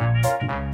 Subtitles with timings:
[0.00, 0.69] Música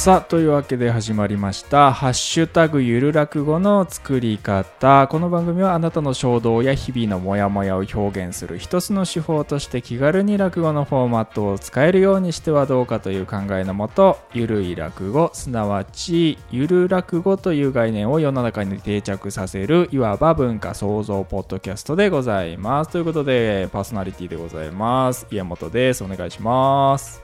[0.00, 5.06] さあというわけで始まりました「ハッシュタグゆる落語」の作り方。
[5.08, 22.90] この番組はあなたの衝動や日々のモヤモヤを表現する一つの手法として気軽に落語のフォーマットを使えるようにしてはどうかという考えのもとゆるい落語すなわちゆる落語という概念を世の中に定着させるいわば文化創造ポッドキャストでございます。
[22.90, 25.26] ということでパーソナリティでございます。
[25.30, 26.02] 家本です。
[26.02, 27.22] お願いします、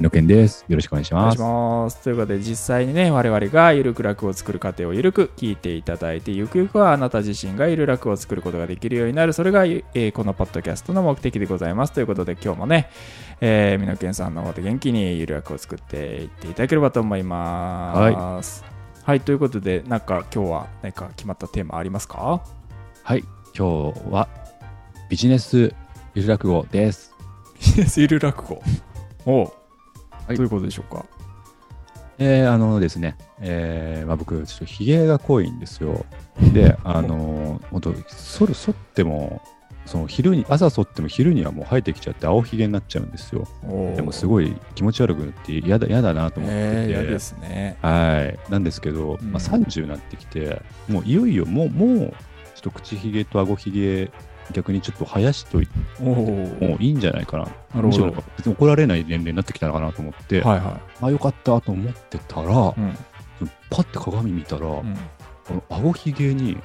[0.00, 0.64] のけんです。
[0.68, 1.38] よろしくお願いします。
[1.40, 2.02] ます。
[2.02, 11.92] ということで、実際にね、我々がゆるく楽を作る過程をゆるく聞いていただいて、ゆくゆくはあなた自身がゆる楽を作ることができるようになる、それが、えーこのポッドキャストの目的でございます。
[11.92, 12.90] ということで、今日もね、
[13.40, 18.64] えー、みのけんさんの方で元気にゆる楽を作っていっていただければと思います。
[19.04, 19.20] はい。
[19.20, 22.42] ということで、なんか今日は何か決まったテーマありますか？
[23.02, 23.24] はい、
[23.56, 24.28] 今日は
[25.10, 25.74] ビジネス
[26.14, 27.12] ゆる落語です。
[27.58, 28.62] ビジネスゆる落語。
[29.26, 29.52] おう、
[30.26, 31.04] はいどういうことでしょうか
[32.18, 36.04] えー、あのですね、えーまあ、僕、ちょっとひげが濃いんですよ。
[36.52, 39.42] で、あのー、本当剃る、剃っても、
[39.86, 43.48] その昼に、朝剃っても昼にはもう生えてきちゃって青ひげになっちゃうんですよ。
[43.96, 46.62] でもすごい気持ち悪くなって嫌だ、嫌だなと思ってて。
[46.62, 47.76] えー、嫌ですね。
[47.82, 48.38] はい。
[48.50, 52.06] なんですけど、うんまあ、30になってきて、もういよいよもう、もう、ちょ
[52.58, 54.10] っと口ひげと顎ひげ、
[54.52, 57.48] 逆にちょっと生やしといてもういいんじゃないかな。
[57.74, 62.50] なむしろ別に怒られない年齢になってきたのかなと思って、はいはあ、よかったと思ってたら、い。
[62.50, 62.96] うん。
[63.70, 64.96] パッて鏡見たら、うん
[65.46, 66.56] この顎ひげに、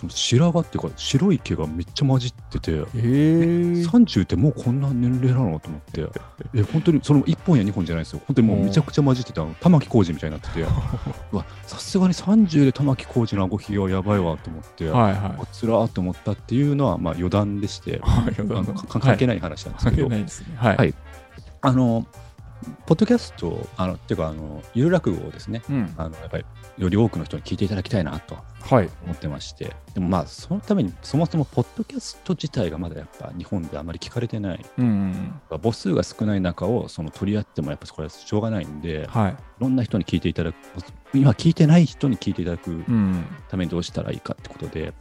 [0.00, 6.06] その白髪っていうか、白い毛がめっちゃ混じってて、えー、30ってもうこんな年齢なのと思って、
[6.54, 10.64] え本当にその1本や2本じゃないですよ、本当にもうめちゃくちゃ混じってた、玉置浩二みたいになってて、
[11.66, 15.16] さすがに30で玉置浩二の顎ひげはやばいわと思って、はいはい。
[15.42, 20.08] あつらーと思ったっていうのはまあ余談でして、 はいあのか関係ない話なんですけど。
[20.08, 20.76] はい。
[20.76, 20.94] はい。
[21.60, 22.06] あの、
[22.86, 25.94] ポッドキャスト、あの、っていうか、あの、ゆる落語をですね、うん。
[25.96, 26.44] あの、やっぱり、
[26.78, 28.90] より多くの人に聞いていただきたいなとはい。
[29.04, 35.40] 思ってまして、でもまあ、そのために、そもそも、ポッドキャスト自体がまだやっぱ、日本であまり聞かれてない、うんうん。
[35.62, 39.36] 母数が少ない中を、その取り合っても、やっぱこれはしょうがないんで、いはい。
[39.58, 40.56] ろんな人に聞いていただく、
[41.14, 43.24] 今聞いてない人に聞いていただくうん。
[43.48, 44.92] ためにどうしたらいいかってことで、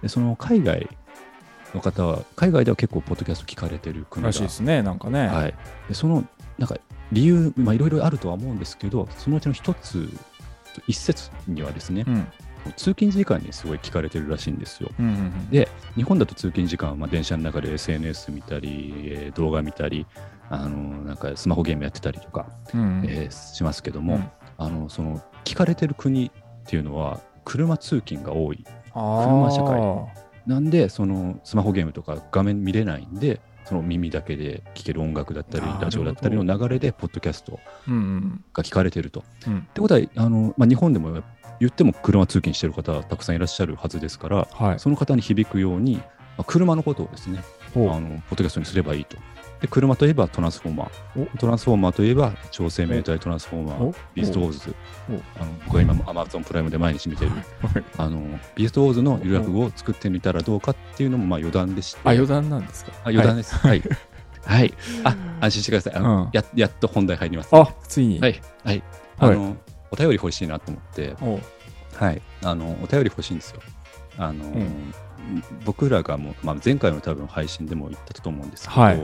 [0.00, 0.88] でその海外
[1.74, 5.26] の方は、海外では結構、ポッドキャスト聞かれてる国がらしいですね、なんかね。
[5.28, 5.54] はい、
[5.88, 6.24] でその
[6.58, 6.76] なんか
[7.12, 10.08] 理由、まあ、いろいろあるとは思うんですけど、そのうちの一つ、
[10.86, 12.26] 一説にはですね、うん。
[12.76, 14.90] 通勤時間にすごい聞かれてるらしいんですよ。
[14.98, 15.50] うんうんうん。
[15.50, 20.06] で、日本だと通勤時間はまあ電車の中で SNS 見たり、えー動画見たり、
[20.48, 23.04] あのなんかスマホゲームやってたりとか、うんうん。
[23.06, 26.30] えーしますけども、うんあのその聞かれてる国っ
[26.66, 28.64] ていうのは、車通勤が多い。
[28.94, 29.80] 車社会
[30.46, 37.60] なんで、そのスマホゲームとか画面見れないんで、その耳だけで聴ける音楽だったりラジオだったりの流れで、ポッドキャスト。
[38.52, 39.20] が聞かれてると。
[39.20, 39.62] っうん。
[39.74, 41.22] てことは、あのまあ、日本でも
[41.60, 44.78] 言っても車通勤してる方はたくさんいらっしゃるはずですから、はい。
[44.78, 46.02] その方に響くように、ま
[46.38, 47.42] あ、車のことをですね、
[47.74, 49.16] あのポッドキャストにすればいいと。
[49.62, 51.38] で、車といえばトランスフォーマー。
[51.38, 54.74] トランスフォーマーといえば超生命体トランスフォーマーお、ビーストウォーズ
[55.08, 55.12] お。
[55.40, 58.20] あの僕が今、アマゾンプライムで毎日見てる、はいあの
[58.56, 62.00] ビーストウォーズのゆる落語を作ってみたらどうかっていうのもまあ余談でして。
[62.02, 62.92] あ、余談なんですか？
[63.04, 63.54] あ余談です。
[63.56, 63.82] はい。
[64.44, 64.74] はい。
[65.04, 65.94] あ、安心してください。
[65.94, 67.50] あのうんややっと本題入ります。
[67.52, 68.18] あ、ついに。
[68.18, 68.40] はい。
[68.64, 68.82] はい。
[69.18, 69.56] あの、
[69.92, 71.14] お便り欲しいなと思って、
[71.94, 72.20] はい。
[72.42, 73.60] あの、お便り欲しいんですよ。
[74.18, 74.92] あの、ん
[75.64, 79.00] 僕らがもう、まあ、前回の多分配信でも言ったと思うんですけど、はい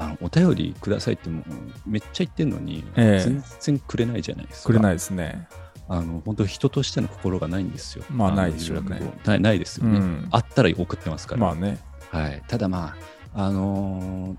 [0.00, 1.44] あのお便りくださいってもう
[1.86, 4.68] めっちゃ言ってんのに、ええ全然くれないじゃないですか。
[4.68, 5.46] くれないですね。
[5.88, 8.04] あの本当人としての心がないんですよ。
[8.10, 10.28] のまあないでしょうねないないですうよね、ん。
[10.30, 11.40] あったら送ってますから。
[11.40, 11.78] まあね。
[12.10, 12.94] はい、ただま
[13.34, 14.36] あ、あのー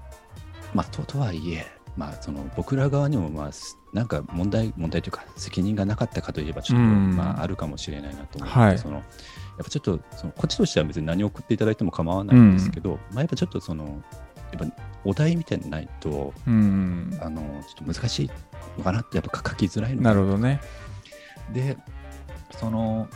[0.73, 14.01] まあ、ととはいえ、まあ、その僕ら側にも、まあ、すなんか問題、問題というか、責任がなかったかといえば、ちょっと、うんまあ、あるかもしれないなと思って、はいそのやっぱちょっとその、こっちとしては別に何を送っていただいても構わないんですけど、まあ、やっぱちょっとその、
[14.51, 17.17] やっぱお題みたいなのないと、うん。
[17.21, 18.31] あのちょっと難しい
[18.77, 20.61] のかなって、やっぱ書きづらいのかなるほどね。
[21.51, 21.77] で、
[22.59, 23.07] その、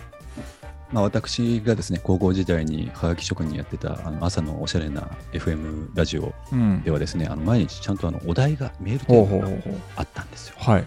[0.91, 6.91] まあ、私がですね、高校時代にはがき職人やってたあの朝のおしゃれな FM ラジオうんで。
[6.91, 9.79] はですね、あの毎日ちゃんとあのお題が、メールテーマが。
[9.97, 10.55] あったんですよ。
[10.59, 10.85] はい。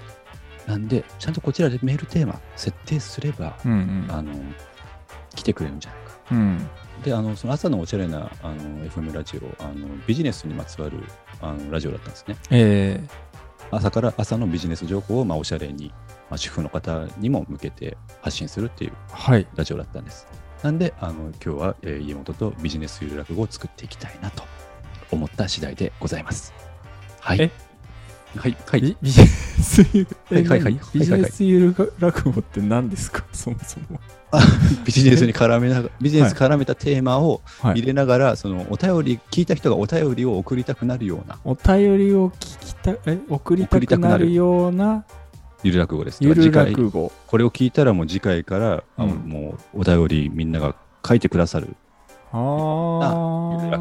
[0.67, 4.07] なんで、ちゃんとこちらでメールテーマ設定すれば、うんうん。
[4.11, 4.33] あの
[5.35, 6.13] 来てくれるんじゃないか。
[6.33, 6.69] うん。
[7.05, 11.03] で、あのその朝のおしゃれなあの FM ラジオあの、ビジネスにまつわる
[11.41, 12.37] あのラジオだったんですね。
[12.51, 13.01] え
[13.71, 15.93] 朝から朝のビジネス情報をまあおしゃれに、
[16.31, 19.47] まあ、主婦の方にも向けて発信するっていうー、はい。
[19.57, 20.27] ラジオだったんです。
[20.63, 24.43] なんで、あの今日は、えー家元とビジネスゆる落語を作っていきたいなと
[25.11, 26.53] 思った次第でございます。
[27.21, 27.51] はい。
[28.37, 28.81] えはい、はい。
[28.81, 33.25] ビビジネスゆるえはいはいはい何ビジネスゆる落語って何ですか？
[33.33, 33.99] そもそも。
[34.85, 45.05] ビジネスに絡めながら、ビジネス絡めたテーマをはい入れながら、そのお便り、聞いた人がお便りを送りたくなるようなお便りを聞きたえ送りたくなるような？
[45.63, 46.19] ゆる落語です。
[46.23, 47.11] ゆる次回落語。
[47.27, 50.75] これを聞いたらもう次回から、あうんもうお便りみんなが
[51.07, 51.75] 書いてくださる
[52.31, 52.37] あ
[53.03, 53.81] あ、ゆる落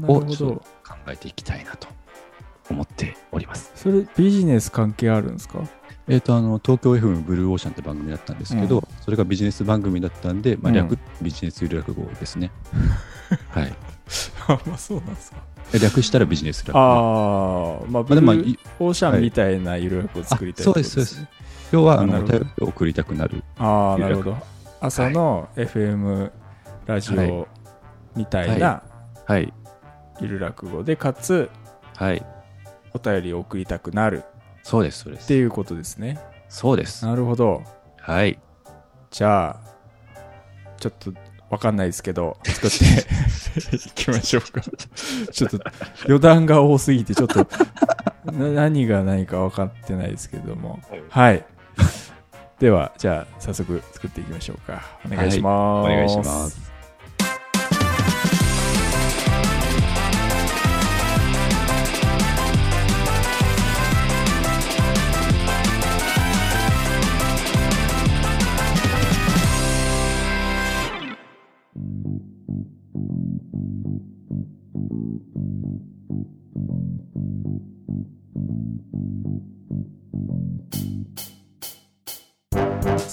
[0.00, 0.54] なるほをちょっとど。
[0.82, 1.88] 考えていきたいなと
[2.70, 3.72] 思っております。
[3.74, 5.60] それビジネス関係あるんですか？
[6.06, 12.50] えっ、とあの東京 FM ブルーオーシャンって番組だったんですけど、うんそれがビジネス番組だったんで、まあ、略、うんビジネスゆる落語ですね。
[13.50, 13.74] はい。
[14.48, 15.38] あ、まあそうなんですか。
[15.72, 16.78] え略したらビジネス落語。
[16.78, 18.46] ああ、まあ、ブまあ、でも、
[18.80, 21.28] オーシャンみたいなゆる落語を作りたいあそうですってことね
[21.72, 23.42] 今日はあのお便りを送りたくなる。
[23.58, 24.36] ああ、なるほど。
[24.80, 26.30] 朝の FM
[26.86, 27.48] ラジオ
[28.14, 28.82] みたいな
[29.26, 29.52] はい。
[30.20, 31.48] ゆる落語で、かつ
[31.96, 32.24] はい。
[32.94, 34.24] お便りを送りたくなる
[34.62, 35.24] そうです、そうです。
[35.24, 36.18] っていうことですね。
[36.48, 37.04] そうです。
[37.04, 37.62] なるほど。
[37.98, 38.38] はい。
[39.10, 39.60] じゃあ、
[40.78, 41.12] ちょっと
[41.50, 42.70] わかんないですけど、 作っ
[43.70, 44.62] ていきましょうか。
[45.30, 45.60] ちょっと
[46.06, 47.46] 余談が多すぎて、ちょっと
[48.32, 50.80] な何が何か分かってないですけども。
[51.10, 51.44] はい。
[52.58, 54.82] では、じゃあ、早速作っていきましょうか。
[55.04, 55.86] お願いします。
[55.86, 56.73] お願いします。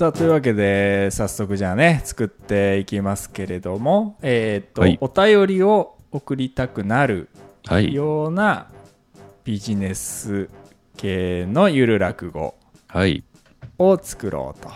[0.01, 7.29] さあ、というわけで、早速じゃあね、作っていきますけれども、えっ、と、はいお便りを送りたくなる
[7.67, 7.93] はい。
[7.93, 8.67] ような
[9.43, 10.49] ビジネス
[10.97, 12.55] 系のゆる落語
[12.87, 13.23] はい。
[13.77, 14.69] を作ろうと。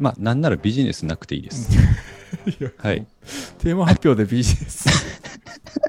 [0.00, 1.70] まあ、なんならビジネスなくていいです。
[2.78, 3.06] はい。
[3.58, 4.88] テーマ発表でビジネス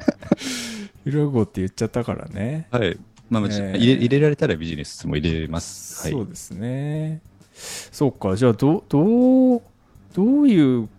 [1.03, 2.67] ゆる落語って言っちゃったからね。
[2.71, 2.97] はい。
[3.29, 6.03] まあ、まあえー入れ入れられたらビジネスも入れます。
[6.03, 6.11] はい。
[6.11, 7.21] そうですね。
[7.53, 9.61] そうか、じゃあ、どどう、
[10.13, 10.89] どういう、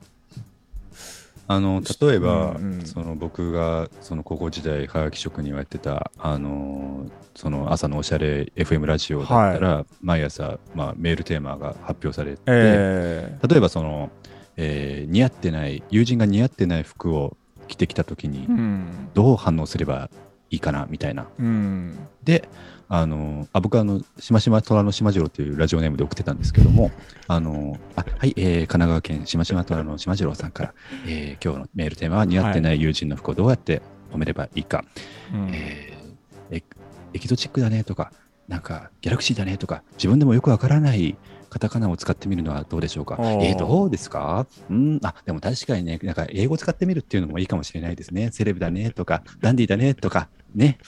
[1.50, 14.10] あの例えば、うんうんその僕がその高校時代はがき職人をやってたあのその朝のおしゃれ FM ラジオだったら、毎朝、まあ、メールテーマが発表されて、え例えばその、
[14.56, 17.36] えー似合ってない友人が似合ってない服を
[17.68, 18.46] 着てきた時に
[19.14, 20.10] どう反応すれば
[20.50, 21.26] いいかなみたいな。
[21.38, 22.48] うん、で
[22.90, 26.90] あのあ僕はあのしましま虎の島次郎というラジオネームで送ってたんですけども
[27.28, 30.74] あのあはい、えー神奈川県しましま虎の島次郎さんから、
[31.06, 34.84] えー今日のメールテーマは似合ってない友人の服をどうやって褒めればいいか、
[35.32, 35.50] うん。
[35.52, 36.62] えーエ
[37.12, 38.10] エキゾチックだねとか
[38.48, 41.16] なんかギャラクシーだねとか自分でもよくわからない
[41.50, 43.16] カタカナを使ってみるのはどうでしょうか。
[43.20, 44.46] えー、どうですか？
[44.70, 45.00] うん。
[45.02, 48.30] あでも確かにねなんか英語使ってみるっていうのもいいかもしれないですね。
[48.32, 50.78] セレブだねとかダンディーだねとかね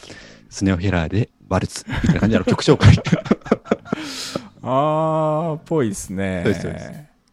[0.49, 2.97] スネオヘラーでワルツみたいな感じの曲紹介
[4.63, 6.43] あー、ぽいですね。
[6.45, 6.93] そうですそうです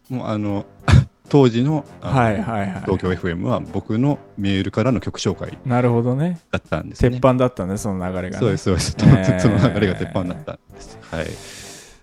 [0.10, 0.66] もうあの
[1.30, 2.82] 当時のはいはいはい。
[2.86, 6.40] 東京 FM は僕のメールからの曲紹介なるほどね。
[6.52, 7.18] だったんです鉄ね。
[7.18, 8.38] 板だったね、その流れが、ね。
[8.40, 8.96] そうです、そうです。
[9.04, 10.98] えーその流れが鉄板だったんです。
[11.12, 11.28] はい。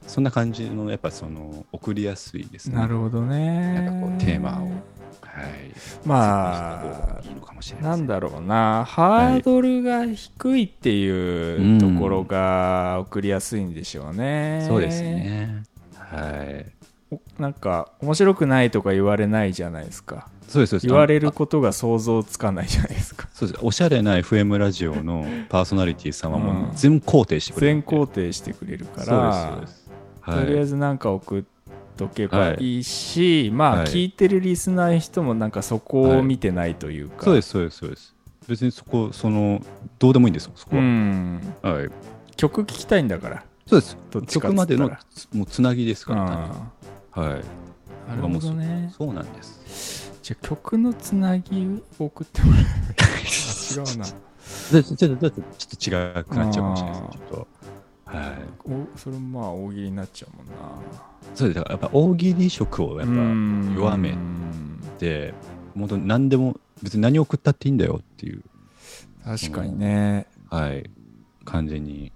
[0.07, 2.76] そんな感じの、やっぱその、送りやすいですね。
[2.76, 3.73] なるほどね。
[3.75, 4.69] なんかこうテーマを
[5.35, 5.47] はい。
[6.05, 7.23] まあ
[7.83, 14.64] なんだろうな、ハードルが低いっていうところが送りやすいんでしょうね。
[14.69, 15.03] そうです。
[15.03, 15.62] ね。
[15.97, 16.67] はい。
[17.11, 20.29] おなんか、面白くないとか言われないじゃないですか。
[20.47, 20.87] そうです、そうです。
[20.87, 23.29] 言われるあことが想像つかないじゃないですか。
[23.33, 23.61] そうです。
[23.62, 27.87] おしゃれな FM ラジオのパーソナリティさんはもうんう全肯定してくれる全んで。
[27.87, 29.62] 肯定してくれるから。
[30.26, 31.43] とりあえずなんか送っ
[31.97, 37.25] とけばいいし、まあ、はい聞いてるリスナーの人もなんかそこを見てないというか。
[37.25, 38.15] そうです、そうです、そうです。
[38.49, 39.63] 別にそこ、その、
[39.99, 40.83] どうでもいいんですよ、そこうは。
[40.85, 41.55] ん。
[41.63, 41.91] はい。
[42.37, 43.45] 曲聞きたいんだから。
[43.67, 43.97] そうです。
[44.29, 47.43] 曲までのつもうつなぎですから、はい。
[48.07, 48.93] あなるほどね。
[48.97, 50.13] そうなんです。
[50.23, 53.25] じゃあ曲のつなぎを送ってもらえばいい
[53.75, 54.07] 違うな。
[54.73, 57.19] でちょっと、ちょっと、ちょっと違くなっちゃうかもしれないですね。
[57.29, 57.49] ちょっと。
[58.14, 58.71] はい。
[58.71, 60.52] おそれもまあ大喜利になっちゃうもんな。
[61.35, 61.59] そうです。
[61.59, 63.14] だからやっぱ大喜利色をやっぱ
[63.76, 65.35] 弱めうんて、
[65.76, 68.42] 本当に何でも、別に何を送ったっていいんだよっていう、
[69.25, 70.26] 確かにね。
[70.50, 70.88] はい、
[71.44, 72.12] 感じに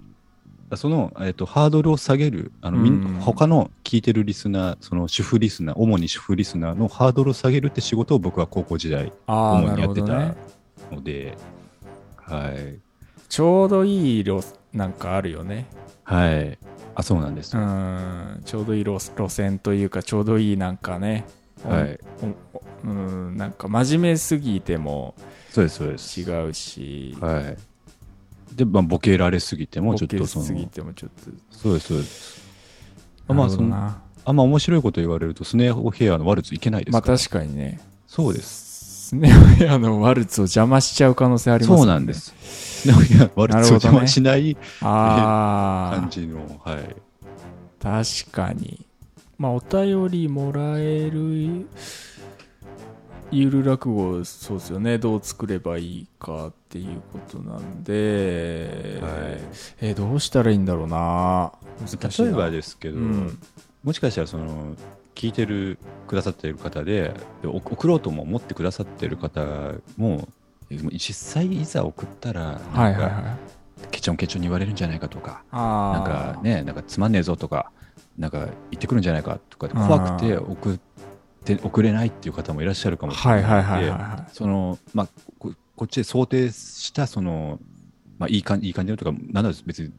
[0.76, 10.34] その、えっと、ハードルを下げる、あの、んん、他の聞いてるリスナー、その主婦リスナー、主に主婦リスナーのハードルを下げるって仕事を僕は高校時代、主にやってた。
[10.94, 11.36] ので、
[12.16, 12.78] はい。
[13.28, 15.66] ちょうどいい路なんかあるよね。
[16.04, 16.58] はい。
[16.94, 17.66] あ、そうなんですうよ。
[17.66, 21.24] ん、ちょうどいい路路線というか、ちょうどいいなんかね。
[21.64, 21.98] はい。
[22.84, 25.14] うん、なんか真面目すぎても
[25.50, 26.20] そうです、そうです。
[26.20, 27.56] 違うし、はい。
[28.56, 31.30] で、まあ、ボケられすぎても、ちょっボケとその、すぎてもちょっと。
[31.50, 32.42] そうです、そうです。
[33.28, 37.02] まあ、その、どなあんま面白いこと言われると、スネアヘアのワルツいけないですまあ。
[37.02, 37.80] 確かにね。
[38.06, 38.67] そうです。
[39.08, 42.12] スネアヘアのワルツを邪魔しちゃう可能性ありますそうなんで。
[42.12, 42.34] す。
[42.82, 46.96] スネアヘアワルツを邪魔しないああ、感じの、はい。
[47.80, 48.84] 確かに。
[49.38, 51.66] まあお便りもらえる
[53.30, 54.98] ゆる落語、そうですよね。
[54.98, 59.12] どう作ればいいかっていうことなんで、はい
[59.80, 61.52] えーどうしたらいいんだろうな。
[61.80, 63.38] 難しいな例えばですけど、うん
[63.84, 64.76] もしかしたらその
[65.18, 69.44] 聞いてるくださっている方で送ろうとも思ってくださっている方
[69.96, 70.28] も
[70.70, 73.36] 実際いざ送ったらはいなんか。
[73.90, 76.34] ケチョンケチョンに言われるんじゃないかとかあなんあ。
[76.34, 77.70] かねなんかつまんねえぞとか
[78.16, 80.78] なんか言ってくるんじゃないかとか怖くて送っ
[81.44, 85.08] て送れないっていう方もいらっしゃるかもしれはいはいないのではいはそのまあ
[85.38, 87.58] ここっちで想定したその
[88.18, 89.92] まあいい感じいい感じのとかなんだろう別に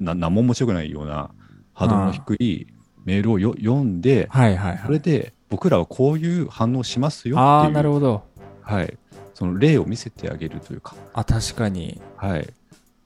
[0.00, 1.30] な何も面白くないような
[1.72, 2.66] ハードルの低い
[3.10, 4.36] メールをよ読んでい。
[4.36, 4.80] はいはいはい。
[4.86, 8.22] それで僕らはこういう反応しますよああ、っていうなるほど。
[8.62, 8.96] はい、
[9.34, 12.00] その例を見せてあげるというか、あ、確かに。
[12.16, 12.48] はい、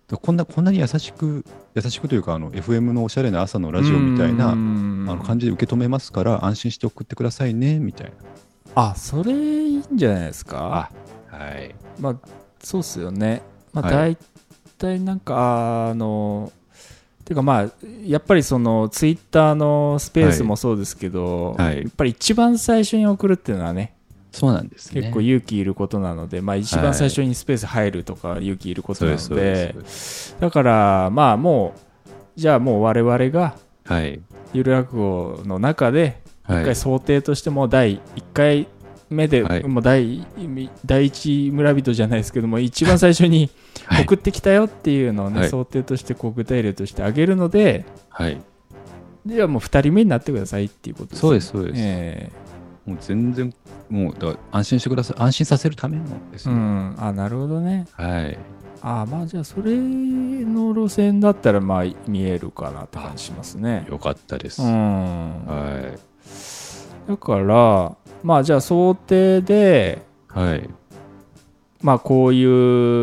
[0.09, 1.45] だこんなこんなに優しく
[1.75, 8.13] 優しくというかあの FM のおしゃれな朝のラジオみたいなああの感じで受け止めますから安心して送ってくださいねみたい
[8.75, 8.91] な。
[8.91, 10.91] あ、それいいんじゃないですか？
[11.31, 12.17] はい、まあ、
[12.63, 13.41] そうっすよね。
[13.73, 14.19] まあ、は大
[14.77, 16.53] 体なんか、あの、
[17.25, 17.71] ていうかまあ、
[18.05, 21.79] やっぱりその、ツイッターのスペースもそうですけど、はい。
[21.79, 23.95] やっぱり一番最初に送るっていうのはね、
[24.35, 25.01] そうなんですね。
[25.01, 29.39] 結構勇気いることなので、まあ一番最初にスペース入るとか勇気いることなので、ですそう
[29.83, 30.37] です。
[30.41, 31.75] だからまあも
[32.07, 33.55] う、じゃあもう我々が、
[33.85, 34.21] はい。
[34.53, 36.63] ゆる落語の中で、はい。
[36.63, 38.67] 一回想定としても第1回
[39.11, 39.65] 目で、はい。
[39.65, 40.27] もう第
[40.85, 43.51] 第一村人じゃないですけども一番最初に
[43.87, 44.05] はい。
[44.05, 45.49] 送ってきたよっていうのをね、はい。
[45.49, 48.41] 想定としてこう具体例としてあげるのではい。
[49.27, 52.31] ではもう2人目になってくださいっていうことですそうですそうです、え
[52.85, 53.55] もう全然
[53.89, 56.95] もうだ安心してください安心させるためのですね、えうん。
[56.99, 57.87] あなるほどね。
[57.93, 58.39] はい。
[58.83, 63.87] あまあじゃあそれの路線だったらまあ見えるかなって感じしますね。
[63.89, 65.47] よかったです、うん。
[65.47, 65.99] は
[67.09, 70.03] だからまあじゃあ想定で
[70.35, 70.69] いはい。
[71.83, 72.43] まあこうい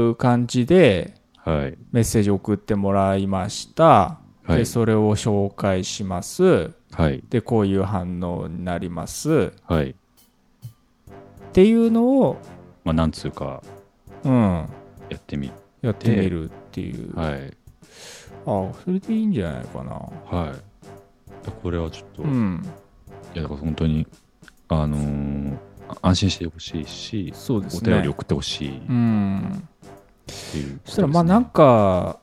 [0.10, 1.78] う感じではい。
[1.92, 4.58] メッセージ送ってもらいました、はい。
[4.58, 6.72] でそれを紹介します。
[6.92, 7.24] はい。
[7.30, 9.54] でこういう反応になります。
[9.66, 9.92] はい。
[9.92, 9.94] っ
[11.54, 12.38] ていうのを、
[12.84, 13.62] まあなんつうか
[14.24, 14.68] うん、
[15.10, 15.52] やってみ
[15.82, 17.54] やってみるっていう、はい。
[18.46, 19.92] あそれでいいんじゃないかな。
[19.94, 21.52] はい。
[21.62, 22.62] これはちょっと、いうん。
[23.34, 24.06] やだから本当に
[24.72, 25.58] あのー
[26.02, 27.92] 安心してほしいしそうですね。
[27.92, 29.68] お便り送ってほしいっうん
[30.26, 32.18] ていう、そしたらまあなんか、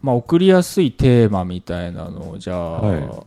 [0.00, 3.26] まあ、送りやすいテーマみたいなのをじゃあ、は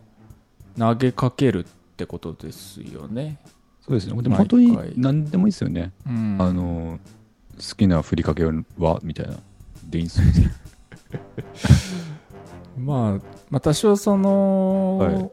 [0.76, 1.64] 投げかけるっ
[1.96, 3.38] てことですよね、
[3.86, 4.20] そうですね。
[4.20, 9.36] でも毎本回当に何でもいいですよね、うん、あのー好きなふりかけはみたいな。
[9.84, 10.26] でいいんですよ
[12.76, 15.30] まあ、まあ多少その、はい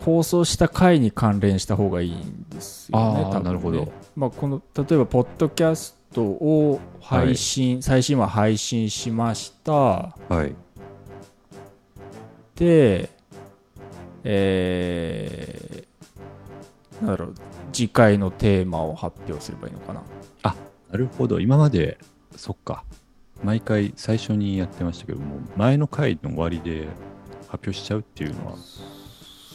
[0.00, 3.44] 放送した回に関連した方がいいんですよねあー多分ね。
[3.44, 3.92] なるほど。
[4.16, 9.72] まあ、この例えばポッドキャストを配信、最新話配信しました。
[9.72, 10.14] は
[10.44, 10.54] い。
[12.56, 13.10] で
[14.22, 17.34] えー、なんだろう
[17.72, 20.02] 次回のテーマを発表すればいいのかな。
[20.90, 21.38] なるほど。
[21.40, 21.98] 今まで
[22.36, 22.84] そっか。
[23.42, 26.88] 毎回最初にやってましたけども前の回の終わりで
[27.48, 28.56] 発表しちゃうっていうのは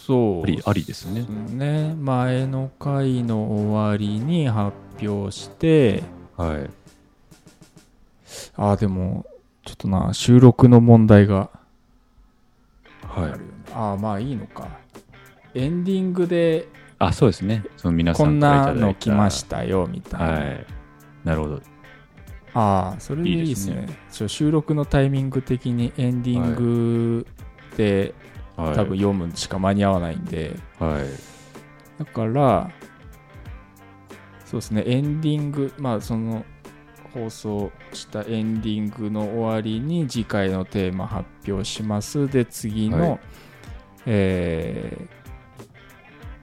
[0.06, 0.44] そう。
[0.44, 1.26] ありありですね。
[1.50, 1.96] ね。
[1.96, 6.04] 前の回の終わりに発表して。
[6.38, 6.70] はい。
[8.56, 9.26] ああでも
[9.64, 11.50] ちょっとな収録の問題が。
[13.04, 13.32] あはい。
[13.74, 14.68] ああまあいいのか。
[15.56, 16.68] エンディングで
[17.00, 17.64] あそうですね。
[17.76, 18.80] その皆さこんんからいただいた。
[18.82, 20.66] なの来ましたよみたいな、はい。
[21.24, 21.62] なるほど。
[22.54, 23.82] ああそれでいいですね。
[23.82, 27.28] いいですちょ収録のタイミング的にエンディング
[27.76, 28.25] で、はい
[28.56, 31.06] 多分読むしか間に合わないんではい
[32.00, 32.72] だから
[34.46, 36.46] そうですねエンディングまあその
[37.14, 43.20] 放送したエンディングの終わりに次回のテーマ発表しますで次の、はい
[44.08, 45.26] えー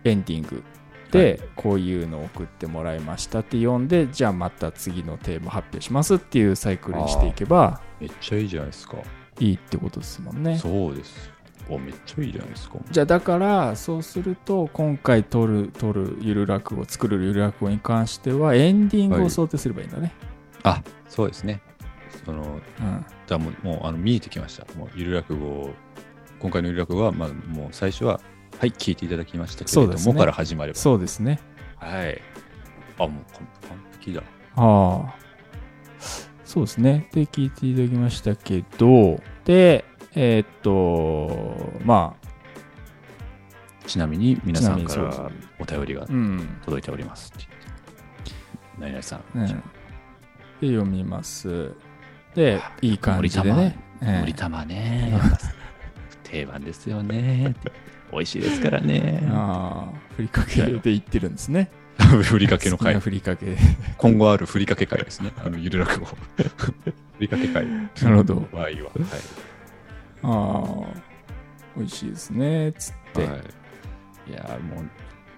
[0.05, 0.63] エンディング
[1.11, 8.97] でこういうのを送ってもらいましたって読んでじゃあまた次のテーマ発表しますっていうサイクルにしていけばめっちゃいいじゃないですか。
[9.39, 10.59] いいってことですもんね。
[10.59, 11.32] そうです。
[11.69, 12.79] おめっちゃいいじゃないですか。
[12.91, 20.13] じゃあだからそうすると今回撮る撮るゆる落語作るゆる落語に関してはエンディングを想定すればいいんだね。
[20.63, 21.63] あそうですね。
[22.25, 24.67] そのうんだもうもうあの見えてきました。
[24.75, 25.71] もうゆる落語、
[26.39, 28.21] 今回のゆる落語は、まあ、もう最初は、
[28.59, 30.79] はい、聞いていただきましたけれども、ねから始まれば。
[30.79, 31.41] そうですね。
[31.77, 32.21] はい。
[32.99, 34.23] あ、もう完完璧だ。
[34.57, 35.15] ああ。
[36.45, 37.09] そうですね。
[37.13, 46.59] で、聞いていただきましたけど、で、えーっと、まあ、ちなみに皆さんからお便りがうん。
[46.65, 47.47] 届いておりますって。
[48.79, 49.23] 何々さん。
[49.35, 49.57] うん、じゃ
[50.61, 51.73] で、読みます。
[52.35, 53.79] で、いい感じでね。
[54.01, 55.19] 森玉ね。
[56.25, 57.55] 定番ですよね。
[58.13, 59.27] 美味しいですからね。
[59.31, 61.71] ああ、ふりかけで言ってるんですね。
[61.99, 63.01] ふりかけの好きな回。
[63.01, 63.57] ふりかけ。
[63.97, 65.33] 今後あるふりかけ会ですね。
[65.45, 66.07] あの、ゆる落語。
[66.07, 66.17] ふ
[67.21, 67.67] りかけ会。
[67.67, 68.67] ななるほど場合は。
[68.67, 68.75] はい。
[70.23, 71.03] ああ、
[71.77, 72.73] 美味しいですね。
[72.73, 73.25] つって。
[73.25, 74.85] はい、いやーもう、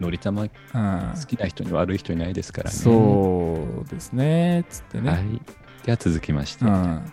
[0.01, 2.77] のりたま好うんきな人に悪い人いないですからね。
[2.77, 4.65] そうですね。
[4.69, 5.11] つってね。
[5.11, 5.41] はい。
[5.85, 7.13] では続きまして、うん。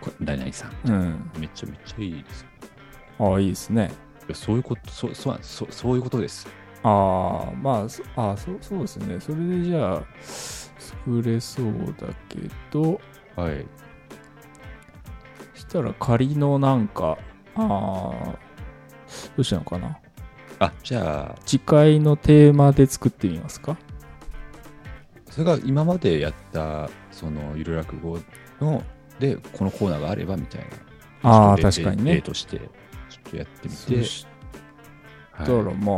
[0.00, 0.72] こ何々さん。
[0.90, 1.30] うん。
[1.38, 2.48] めっちゃめっちゃいいですよ。
[3.18, 3.90] ああ、いいですね。
[4.34, 6.46] そういうこと、そうそうそうそういうことです。
[6.82, 9.20] ああ、まあ、そあそうそうですね。
[9.20, 12.38] それでじゃあ、作れそうだけ
[12.70, 13.00] ど、
[13.36, 13.66] はい。
[15.68, 17.18] そしたら仮のなんか、
[17.54, 18.38] ああ、ど
[19.36, 19.98] うしたのかな？
[20.60, 23.76] あ、じゃあ、次回のテーマで作ってみますか？
[25.30, 28.18] それが今までやった、その、ゆる落語
[28.60, 28.82] の、
[29.18, 30.62] で、このコーナーがあればみたい
[31.22, 31.30] な。
[31.30, 32.12] ああ、確かにね。
[32.12, 32.66] 例例として、ちょ
[33.28, 33.76] っとやってみて。
[33.76, 34.26] そし
[35.36, 35.94] たはいらまあ、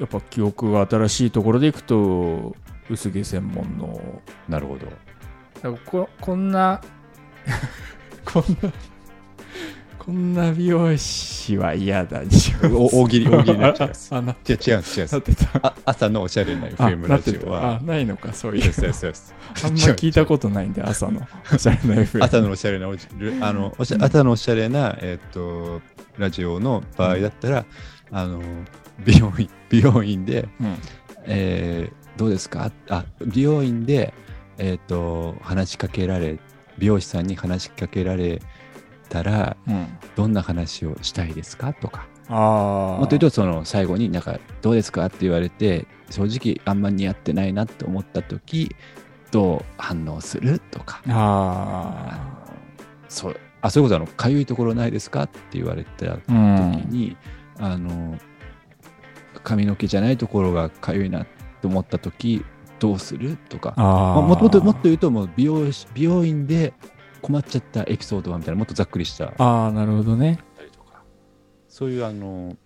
[0.00, 2.56] やっぱ記憶が新しいところでいくと、
[2.88, 4.86] 薄毛専門の、なるほど。
[5.84, 6.80] ここんな、
[8.24, 8.72] こんな、
[9.98, 14.14] こんな美容師は嫌だにしますお大喜利、大喜利になっちゃいます。
[14.14, 15.50] あ、な違う違う違うなってた。
[15.62, 17.18] あ朝のおしゃれなあ FM なラ。
[17.20, 18.92] ジオはあ、、ないのか、そういうそう。
[18.92, 19.12] そう
[19.64, 22.24] あんま聞いたことないんで、朝のおしゃれな FM。
[22.24, 25.80] 朝のおしゃれなあのおしゃ朝のおしゃれな、えっと
[26.18, 27.64] ラジオの場合だったら、
[28.12, 28.42] あの
[29.04, 30.76] 美容院美容院で、うん。
[31.26, 32.70] えーどうですか？
[32.88, 34.14] あ美容院で、
[34.56, 36.38] えっと話しかけられ
[36.78, 38.40] 美容師さんに話しかけられ
[39.08, 39.86] たらうん。
[40.16, 41.72] どんな話をしたいですか？
[41.74, 42.06] とか。
[42.28, 45.06] もっと言うとその最後になんかどうですか？
[45.06, 48.74] って言われて正直あんま似合ってないなって思った時
[49.30, 50.58] どう反応する？
[50.58, 52.48] とかあ
[53.08, 54.06] そうあそういうことあの？
[54.06, 55.24] かゆいところないですか？
[55.24, 56.18] って言われたあ。
[56.28, 56.72] うん。
[56.72, 57.16] 時に、
[57.58, 58.18] あの
[59.44, 61.26] 髪の毛じゃないところがかゆいなっ
[61.60, 62.44] て思った時
[62.78, 63.36] どうする？
[63.48, 64.22] とかあまああ。
[64.22, 66.74] もっともっともっと言うともう美容師美容院で
[67.22, 70.38] 困っちゃったエピソードはみたいなもっとざっくりしたああ、なるほどね。
[71.68, 72.56] そういうあの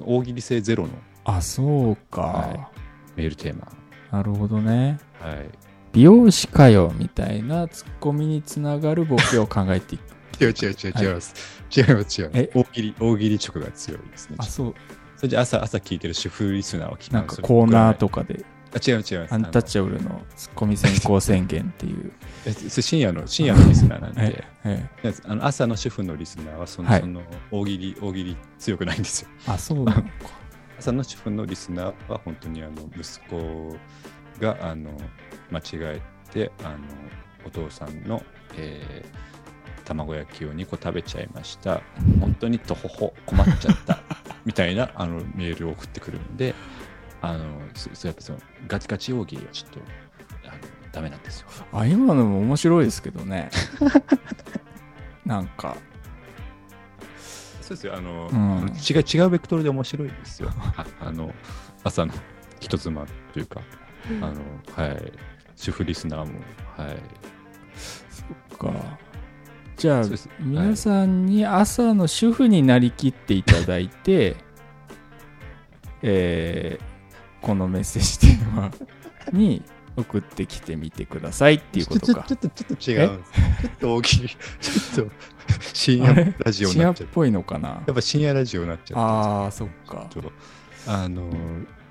[0.00, 0.90] 大喜利性ゼロの
[1.24, 2.20] あ、そうか。
[2.22, 2.70] は
[3.16, 3.68] メールテーマ
[4.10, 4.98] なるほどね。
[5.20, 5.48] はい
[5.92, 10.02] 美容師かよみたいなツッコミにつながるボケを考えていく。
[10.44, 11.34] 違う違う違うはい違います。
[11.74, 12.50] 違います違いますえ？
[12.54, 14.42] 大喜利大喜利直が強いですねあ、。
[14.42, 14.74] そう。
[15.16, 19.34] それじゃ朝朝聞いてる主婦リスナーは聞なんかコーナーとかで、あ違う違います。
[19.34, 22.12] アンタッチャブルのツッコミ先行宣言っていう。
[22.68, 29.28] 深夜の深夜のリスナーなんえで、え いやあの朝の主婦のリスナーはその,、はいその大喜利大喜利強くないんですよ。
[29.46, 30.08] あ、そうなのか。
[30.78, 33.76] 朝の主婦のリスナーは本当にあの息子
[34.40, 34.90] があの
[35.50, 36.76] 間違えてあの
[37.46, 38.22] お父さんの、
[38.56, 39.36] えー
[39.86, 41.80] 卵焼きを2個食べちゃいました
[42.20, 44.00] 本当にとほほ困っちゃった
[44.44, 46.54] みたいなあのメールを送ってくるんで
[47.22, 49.80] あのそそうやっぱそのガチガチ大喜利はちょっと
[50.48, 50.58] あの
[50.92, 51.48] ダメなんですよ。
[51.72, 53.50] あ、今のも面白いですけどね。
[55.24, 55.76] なんか、
[57.60, 60.50] そうですよあの、うん違う違うベクトルで面白いですよ。
[60.76, 61.34] あ あの
[61.82, 62.12] 朝の
[62.60, 63.60] 人妻というか
[64.22, 65.12] あのはい
[65.56, 66.40] 主婦リスナーも
[66.76, 67.02] はい
[67.74, 68.24] そ
[68.54, 68.72] っか。
[69.76, 70.04] じゃあ
[70.40, 74.36] 皆さんに朝の主婦になりきっていただいて、
[76.02, 76.95] えー
[77.42, 78.70] このメッセージテーマ
[79.32, 79.62] に
[79.96, 82.24] 送ってきてみてくださいっていうことか。
[82.26, 83.22] ちょっとちょっと違う。
[83.60, 85.12] ちょっと大喜利、ちょっと
[85.72, 87.06] 深夜ラジオに深夜なっちゃう。
[87.06, 90.06] っぽいのかなやっぱ深夜ラジオになっちゃってああ、そっか。
[90.10, 90.32] ちょっと
[90.86, 91.30] あの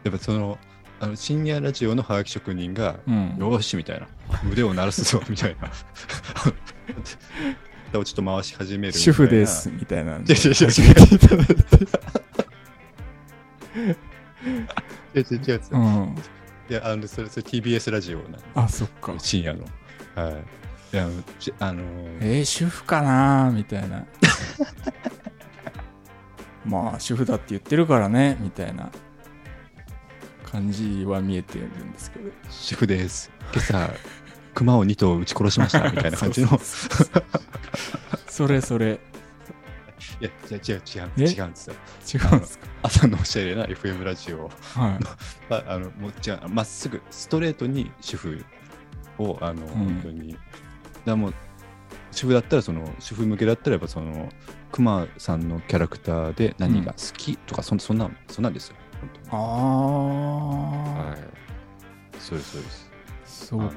[0.03, 0.58] やっぱその
[0.99, 4.08] あの深夜ラジオのハガキ職人が、うんよーしみたいな、
[4.51, 5.69] 腕を鳴らすぞみたいな。
[7.99, 8.93] をちょっと回し始める。
[8.93, 10.19] 主婦ですみたいな
[15.21, 15.62] 違う違う違う。
[15.71, 16.15] うん。
[16.69, 18.39] いや、あの、それ、それ TBS ラジオなんで。
[18.56, 19.13] あそっか。
[19.17, 19.65] 深夜の。
[20.15, 20.34] はい。
[20.93, 21.08] いや、
[21.60, 22.17] あの、ー。
[22.21, 24.06] えー、主婦かなみたいな。
[26.65, 28.89] まあ主婦だって言ってるからねみたいな。
[30.56, 32.32] 感じは見えてるんですけど。
[32.49, 33.30] 主婦です。
[33.54, 33.93] 今朝、
[34.54, 36.60] 熊を2頭撃ち殺しましたみたいな感じの。
[38.30, 38.99] それそれ
[40.21, 41.23] いや、違う違う違うえ？
[41.23, 41.75] 違うんですよ。
[42.13, 42.67] 違うんですか？
[42.83, 44.51] 朝のおしゃれな FM ラジオはい。
[45.53, 48.45] は、あの、もう違う、まっすぐ、ストレートに主婦
[49.17, 50.37] を、あの、本当に、
[51.05, 51.33] だもう、
[52.11, 54.29] 主婦だったら、その、主婦向けだったら、やっぱその、
[54.71, 58.75] 熊さんのキャラクターで何が好きとか、そんそんなん、そんなんですよ。
[59.31, 59.39] ああ、
[61.09, 61.17] はい。
[62.19, 62.91] そうです、そうです。
[63.25, 63.73] そうか。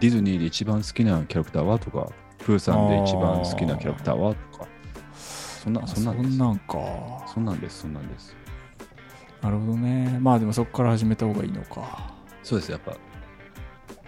[0.00, 4.68] ディズニーで一番好きなキャラクターはとか、プーさんで一番好きなキャラクターはとか、
[5.62, 6.12] そんな、そんな。
[6.12, 6.72] そんなんか
[7.32, 8.34] そんなんです、そんなんです。
[9.42, 12.98] なるほどねまあでもそこから始めた方がいいのかそうです、やっぱ、もっ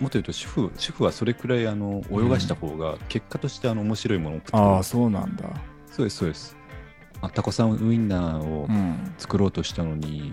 [0.03, 5.45] と言うと、主婦、主婦はそれくらい、あの、泳がした方が、結果として、あの、面白いものを送ってくれるああそうなんだ
[5.91, 6.57] そうです、そうです。
[7.21, 10.33] あ、タコさんウインナーをうん作ろうとしたのに、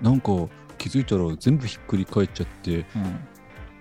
[0.00, 0.32] うなんか、
[0.78, 2.84] 気づいたら全部ひっくり返っちゃって、んうん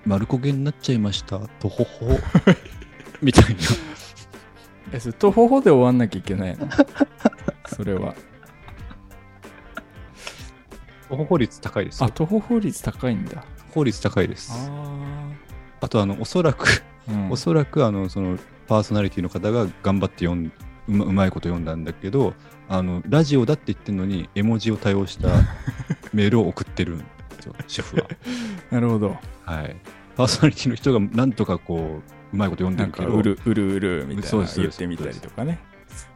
[0.03, 1.37] 丸焦げになっちゃいました。
[1.59, 2.07] とほほ。
[3.21, 3.59] みたいな。
[4.91, 6.67] えそれとほほで終わんなきゃいけないの？
[7.67, 8.13] それは
[11.09, 12.05] とほほ率高いですよ。
[12.07, 14.51] あとほほ率高いんだ法率高いです。
[14.53, 15.29] あ
[15.81, 16.67] あと、あの、おそらく、
[17.07, 20.51] あ、うんおそらく、あの、その、パーソナリティの方が頑張って読ん
[20.87, 22.33] うまうまいこと読んだんだけど、
[22.69, 25.29] あの、ラジオだって言ってるのに、絵文字を多用した
[26.13, 27.05] メールを送ってるんで
[27.41, 28.03] すよ、主婦は。
[28.71, 29.75] なるほどはい。
[30.15, 35.59] パーソナリティの人がなんとかこう、うまいこと読んでるけど、うるうるうるみたいな言ってみたりとかね。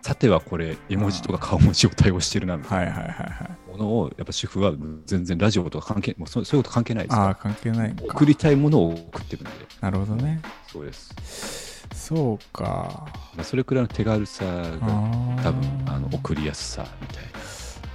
[0.01, 3.17] さてはこれ、絵文字とか顔文字を多用してるなみたいはいはいはいはい。
[3.17, 4.71] なものを、やっぱ主婦は
[5.06, 7.23] 全然ラジオとか関係、もうそそういうこと関係ないですか？
[7.23, 7.95] ああ関係ない。
[8.01, 9.51] 送りたいものを送ってるんで、
[9.82, 10.41] なるほどね。
[10.67, 11.86] そうです。
[11.93, 13.06] そうか。
[13.36, 15.43] まあ、それくらいの手軽さあが、ー。
[15.43, 17.23] 多分、あの、送りやすさみたい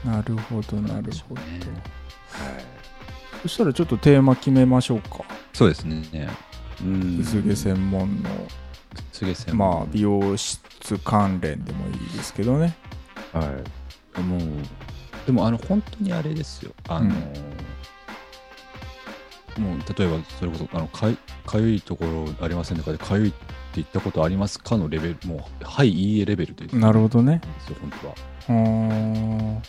[0.04, 0.16] な。
[0.16, 1.46] なるほどなるほど、はい。
[3.42, 5.24] そしたらちょっとテーマ決めましょうか。
[5.52, 6.28] そうですね。
[6.84, 7.18] うん。
[7.20, 8.30] 薄毛専門の
[9.12, 12.76] 薄毛専まあ門美容室関連でもいいですけどね
[13.32, 14.20] はい。
[14.20, 14.40] もう、
[15.26, 16.72] でも、あの、本当にあれですよ。
[16.88, 17.10] あの、
[19.58, 21.16] もう、例えば、それこそ、あの、かゆ
[21.46, 23.36] かゆいところありませんかで、かゆいって
[23.76, 26.66] 言ったことありますかのレベル、もう、はい、いいえレベルで。
[26.76, 27.40] なるほどね
[27.80, 29.62] 本当は。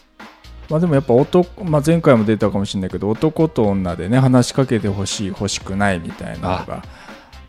[0.71, 6.83] まあでもやっぱ男、まあ、前回も出たかもしれないけど男と女でね話しかけてほしい欲しくないみたいなのが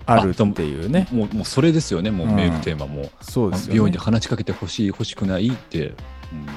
[0.06, 3.10] あるっていうねもう、もうそれですよね、もう、うんメールテーマも。
[3.20, 5.86] そうですよね美容院で話しかけてほしい、欲しくないって。
[5.88, 5.94] うん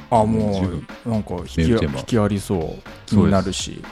[0.09, 3.83] あもうなんか引き引きありそう気になるし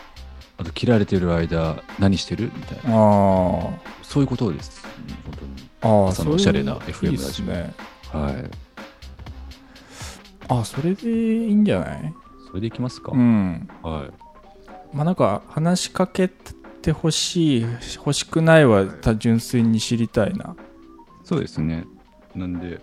[0.57, 2.51] あと、切られてる間、何してる？
[2.55, 2.95] みたいな。
[2.95, 3.69] あ
[4.01, 4.81] そういうことです。
[5.07, 5.33] うん本
[5.81, 6.05] 当に。
[6.05, 7.73] あ朝のおしゃれな FM いいですね
[8.11, 8.49] はい。
[10.47, 12.13] あそれでいいんじゃない？
[12.53, 13.13] それでいきますか。
[13.13, 14.95] うんはい。
[14.95, 16.29] まあなんか話しかけ
[16.83, 20.55] てほしい欲しくないはた純粋に知りたいな
[21.23, 21.83] そうですね。
[22.35, 22.79] なんで、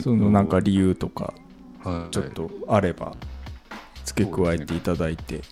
[0.00, 1.34] そのなんか理由とか
[1.82, 3.16] はい、ちょっとあれば
[4.04, 5.42] 付け加えていただいて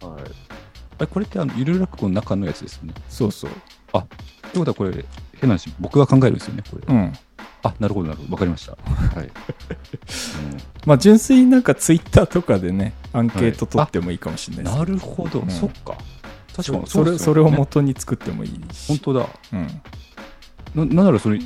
[0.00, 0.22] はい。
[1.02, 2.94] あこれってあのゆる落語の中のやつですよね。
[3.08, 3.50] そうそう
[3.90, 5.04] ということはこれ、
[5.40, 6.94] 変な話、僕が考えるんですよね、これ。
[6.94, 7.12] うん
[7.62, 8.32] あ、なるほど、なるほど。
[8.32, 8.72] わかりました。
[8.72, 9.30] はい。
[10.86, 15.96] まあ純粋になんかツイッターとかでねアンケート取ってもいいかもしれう、なんいですなるほど、うんそっか。
[16.54, 19.28] 確かにそねそれを元に作ってもいいし本当だ。
[19.52, 19.82] うん
[20.74, 21.38] ななんならそれ、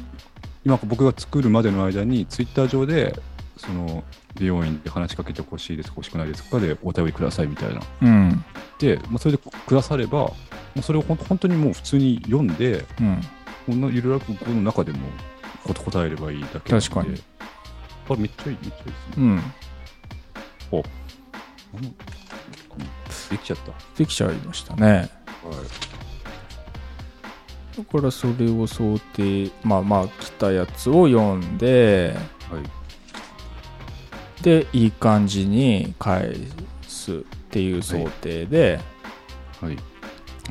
[0.64, 3.18] 今僕が作るまでの間に、ツイッター上で、
[3.57, 4.05] その、
[4.38, 7.81] 美容院で話しかけてほしいです、欲しくないですかでお便りくださいみたいな。
[8.02, 8.44] うん
[8.79, 10.35] で、まあ、それでくだされば、も
[10.76, 13.20] うそれを本当にもう普通に読んで、うん
[13.66, 14.98] こんなゆる落語の中でも
[15.74, 17.20] こ答えればいいだけ確かに。
[18.09, 19.16] あ、めっちゃいい、めっちゃいいですね。
[19.16, 19.42] うんうん
[23.31, 23.72] できちゃった。
[23.96, 25.09] できちゃいましたねはい。
[27.76, 32.16] だからそれを想定まあまあ来たやつを読んで
[32.50, 32.62] はい。
[34.42, 36.35] でいい感じに返
[36.87, 37.18] すっ
[37.50, 38.79] ていう想定で、
[39.61, 39.76] はい。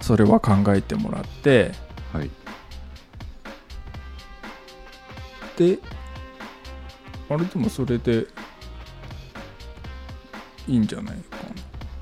[0.02, 1.72] それは考えてもらって
[2.12, 2.30] はい。
[5.58, 5.80] で
[7.30, 8.28] あれでもそれで
[10.68, 11.38] いいんじゃないか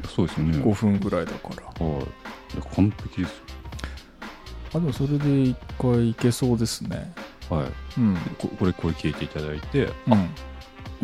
[0.04, 0.58] なそうですよね。
[0.58, 2.06] 5分ぐらいだからはい。
[2.76, 3.42] 完璧です
[4.76, 7.14] あでもそれで一回いけそうですね
[7.50, 7.58] よ。
[7.58, 7.72] はい。
[7.98, 10.30] うんここれ、これ聞いていただいて、うん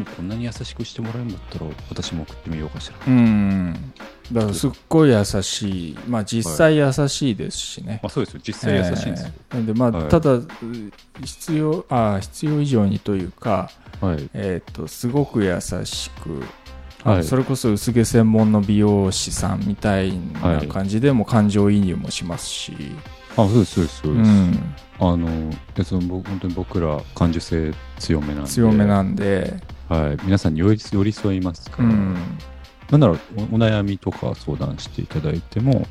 [0.06, 2.96] こんなに優しくしてもらえるんだったら、私も送ってみようかしら。
[3.08, 3.94] うん
[4.32, 8.42] だからすっごい優しいまあ実際優しいですしね、まあ、そうですよ。
[8.46, 9.32] 実際優しいんですよ。
[9.52, 10.48] えーなんでまあ、はいただう
[11.24, 14.30] 必要あ必要以上にというか、はい。
[14.34, 16.44] えー、とすごく優しく、
[17.04, 22.74] あはいそれこそ薄毛専門の美容師さんみたいな感じでも感情移入もしますし、
[23.32, 24.30] あ、そうです、そうです、そううです。
[24.30, 28.50] ん、あの、でその僕本当に僕ら感受性強めなんで。
[28.50, 29.60] 強めなんで、
[29.90, 30.18] はい。
[30.24, 31.90] 皆さんに寄り寄り添いますから。
[31.90, 32.16] うん、
[32.92, 33.20] なんならおお
[33.60, 35.88] 悩みとか相談していただいても、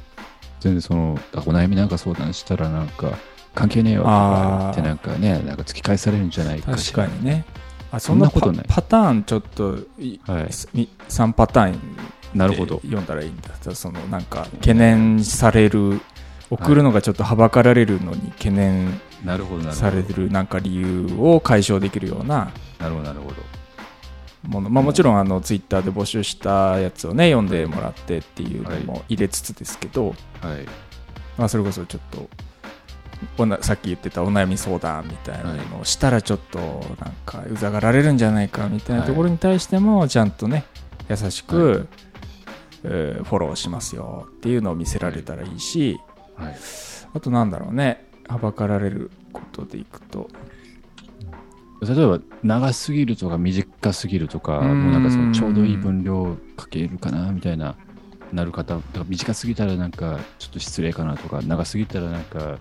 [0.60, 3.12] 全然その、あお悩みなんか相談したらなんか、
[3.54, 6.76] 関係ねえよとか言ってなんかね、なんか突き返されるんじゃないか。
[6.76, 7.44] 確かにね
[7.90, 10.44] あそそんんなことないパターンちょっといはい。
[10.44, 11.78] 3パターン
[12.34, 12.76] なるほど。
[12.84, 16.00] 読んだらいいんだそのなんか懸念される
[16.50, 20.14] 送るのがちょっとはばかられるのに懸念なるほど、なるほされど。
[20.14, 23.36] るなんか理由を解消できるようななるほど、なるほど。
[24.42, 30.16] もの、まあ、もちろんあのツイッターで募集したやつをね読んでもらってっていうのも入れつつですけど、はい。
[31.36, 32.28] まあ、それこそちょっと
[33.36, 40.64] おなさっき言ってたお悩み相談みたいなのをしたらちょっとなんかうざがられるんじゃないかみたいなところに対してもちゃんとね
[41.08, 41.88] 優しく、
[42.84, 45.98] えーフォローしますよっていうのを見せられたらいいし
[46.36, 46.56] はい。
[47.12, 50.28] あとなんだろうねはばかられることでいくと
[51.80, 57.76] 例えば、長すぎるとか短すぎるとか、もうなんかそのちょうどいい分量かけるかなみたいな、
[58.32, 62.58] なる方、短すぎたらなんかちょっと失礼かなとか、長すぎたらなんか、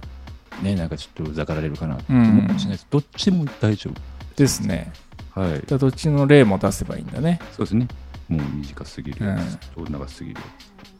[0.61, 2.87] ね、なんかちょっとうざがられるかなって思うかもしれないです。
[2.89, 3.91] どっちも大丈
[4.35, 4.91] ですね
[5.35, 5.41] 夫。
[5.41, 5.63] はい。
[5.65, 7.87] じゃあどっちの例も出せばいいんだねそうですね。
[8.27, 10.39] もう短すぎるやつと長すぎる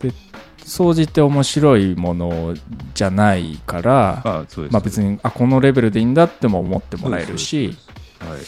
[0.04, 0.12] や
[0.64, 2.56] 総じて面白いもの
[2.94, 4.46] じゃないから。
[4.72, 7.78] まあ別にあこのレベルでいいんだっても思ってもらえるし
[8.20, 8.40] はい。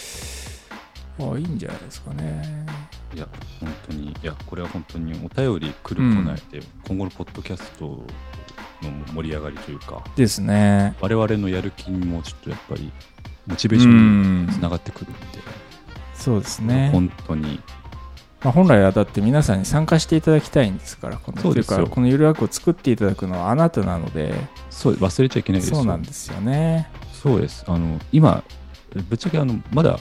[1.19, 2.65] あいいんじゃないですかね
[3.13, 3.27] いや、
[3.60, 12.91] 本当に、いや、これは本当にお便り来る来ないで、今後のポッドキャストの盛り上がりというか、ですね我々のやる気にもちょっとやっぱり、
[13.47, 15.19] モチベーうションにんつながってくるんで、
[16.13, 17.60] そうですね、本当に、
[18.41, 24.34] まあ、本来はだって皆さんに参加していただきたいんですからこのそうですかこのゆるアクを作っていただくのはあなたなので
[24.69, 25.77] そう、忘れちゃいけないですよ。
[25.77, 27.65] そうなんですよねそうです。
[27.67, 28.43] あの、今、
[28.95, 29.99] ぶっちゃけ、あの、まだ、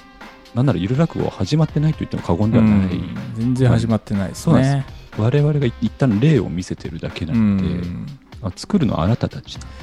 [0.54, 2.72] なんならゆる落語は始まってないと言っても過言ではない。
[2.74, 8.06] うん全然始まってないですそうなんね我々が一旦例を見せてるだけなうん。
[8.06, 9.74] で、あ作るのはあなたたちなんで、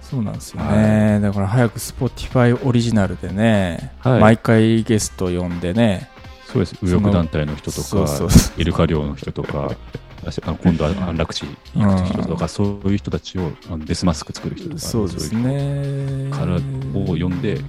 [0.00, 4.20] そうなんですよね、だから早く Spotify オリジナルでね、はい。
[4.20, 6.10] 毎回ゲスト呼んでね。
[6.46, 6.76] そうです。
[6.82, 9.72] 右翼団体の人とか、イルカ漁の人とか、
[10.32, 16.28] 今度は安楽地行く人とか、そういう人たちを、デスマスク作る人とか、そうですね。
[16.28, 16.60] 人からを
[17.16, 17.62] 呼んで、ち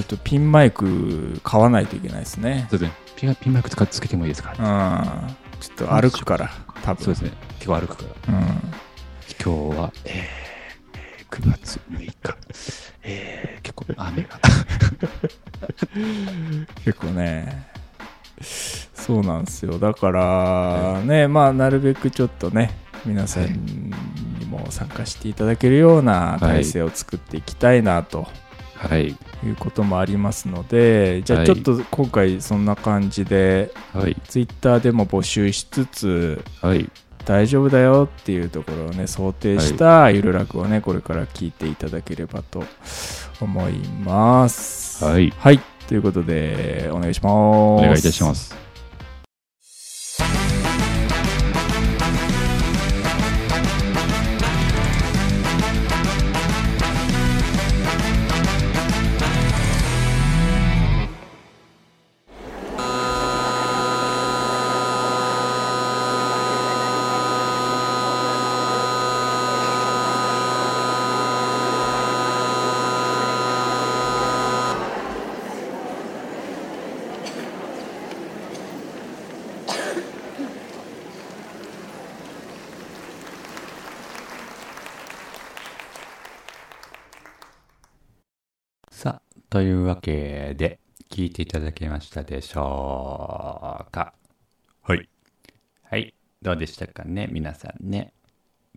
[0.00, 2.66] ょっとピンマイク買わないといけないですね。
[2.70, 2.94] そうですね。
[3.16, 5.36] ピンピンマイク使ってつけてもいいですかうら、ん。
[5.60, 6.50] ちょっと歩くから
[6.82, 7.04] 多分。
[7.04, 7.32] そうですね。
[7.58, 8.38] 結構歩くから。
[8.38, 8.44] うん。
[9.44, 12.14] 今日は、えー、9月6日、
[13.02, 14.38] えー、結構雨が。
[16.84, 17.71] 結構ね
[19.12, 22.70] そうなんですよだからねまあなるべくちょっとね
[23.04, 28.26] 皆さんにも参加していただけるような体制を作っていきたいなと
[28.76, 29.14] はい。
[29.44, 34.16] いうこともありますのでじゃあはいちょっと今回そんな感じではい。
[34.28, 36.88] ツイッターでも募集しつつはい。
[37.26, 42.64] 大丈夫だよっていうところをね想定したゆる楽をねこれから聞いていただければと
[43.40, 43.72] 思い
[44.04, 45.32] ますはい。
[45.36, 48.61] はいということでお願いしますお願いいたします。
[89.52, 90.78] というわけで、
[91.10, 94.14] 聞いていただけましたでしょうか
[94.80, 95.06] はい。
[95.82, 96.14] はい。
[96.40, 98.14] どうでしたかね皆さんね。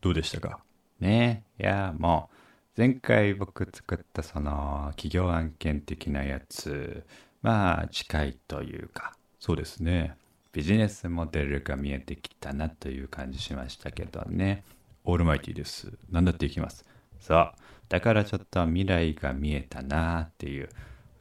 [0.01, 0.59] どうでしたか？
[0.99, 2.35] ねいや、もう、
[2.77, 7.05] 前回僕作ったその、企業案件的なやつ、
[7.41, 10.17] まあ、近いというか、そうですね。
[10.51, 14.65] ビジネスモデルが見えてきたなという感じしましたけどね。
[15.05, 15.93] オールマイティです。
[16.11, 16.83] 何だっていきます。
[17.21, 20.69] さあ、だからちょっと未来が見えたなっていう。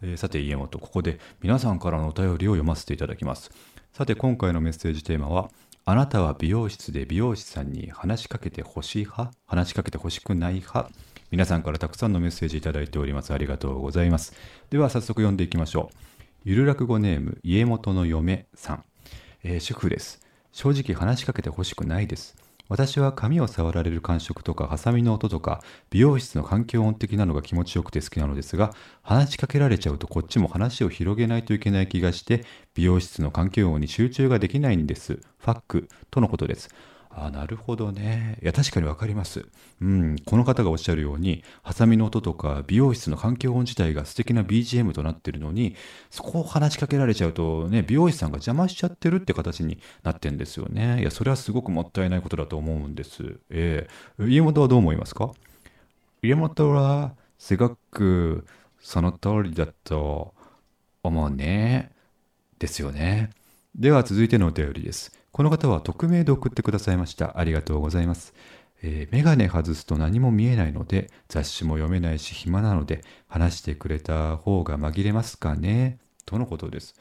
[0.02, 3.50] えーさて家元、ここで皆さんからのお便りを読ませていただきます。
[3.92, 5.50] さて今回のメッセージテーマは、
[5.86, 9.30] あなたは美容室で美容師さんに話しかけてほしい派？
[9.46, 10.90] 話しかけてほしくない派？
[11.30, 13.32] 皆さんからたくさんのメッセージいただいております。
[13.32, 14.34] ありがとうございます。
[14.70, 15.96] では早速読んでいきましょう。
[16.44, 18.84] ゆる落語ネーム、家元の嫁さん。
[19.42, 20.20] えー主婦です。
[20.52, 22.36] 正直話しかけてほしくないです。
[22.68, 28.72] 私は髪を触られる感触とかハサミの音とか美容室の環境音的なのが気持ちよくて好きなのですが
[29.02, 35.20] 話しかけられちゃうとこっちも話を広げないといけない気がして美容室の環境音に集中ができないんです。
[35.38, 36.70] ファックとのことです。
[37.16, 38.38] あなるほどね。
[38.42, 39.46] いや、確かにわかります。
[39.80, 45.76] うん、この方がおっしゃるように、ハサミの音とか美容室の環境音自体が素敵な BGM となってるのに、
[46.10, 51.00] そこを話しかけられちゃうとね、美容師さんが邪魔しちゃってるって形になってんですよね。
[51.00, 53.38] いや、それはすごくもったいないことだと思うんです。
[53.50, 53.86] え
[54.18, 55.30] え家元はどう思いますか？
[56.22, 58.46] 家元は、すごく
[58.80, 60.34] その通りだと
[61.02, 61.92] 思うね。
[62.58, 63.30] ですよね。
[63.76, 65.12] では続いてのお便りです。
[65.34, 67.40] この方は匿名で送ってくださいました。
[67.40, 68.34] ありがとうございます。
[68.82, 76.94] えーメガネ外すと何も見えないので、雑誌も読めないし暇なので、話してくれた方が紛れますかねとのことです。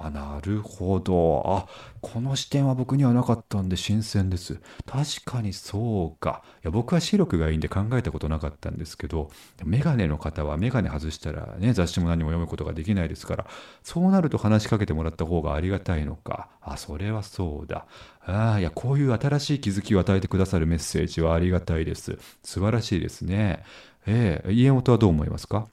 [0.00, 1.42] あ、なるほど。
[1.44, 1.66] あ、
[2.00, 4.60] この視点は僕にはなかったんで新鮮です。
[4.86, 6.44] 確かにそうか。
[6.62, 9.30] いや僕は視力がいいんで考えたことなかったんですけど、
[9.64, 13.46] メガネの方はメガネ外したらね、雑誌も何も読むことができないですから、
[13.82, 16.48] そうなると話しかけてもらった方がありがたいのか。
[16.60, 17.86] あ、それはそうだ。
[18.24, 22.18] ああ、いや、こういう新しい気づきを与えてくださるメッセージはありがたいです。
[22.44, 23.64] 素晴らしいですね。
[24.06, 25.66] ええ家元はどう思いますか？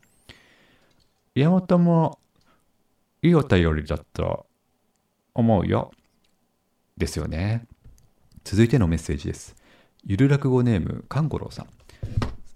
[1.35, 2.17] 家元も
[3.25, 4.45] いいお便りだと
[5.33, 5.91] 思うよ。
[6.95, 7.65] ですよね。
[8.43, 9.55] 続いてのメッセージです。
[10.05, 11.67] ゆる落語ネーム、かんごろうさん。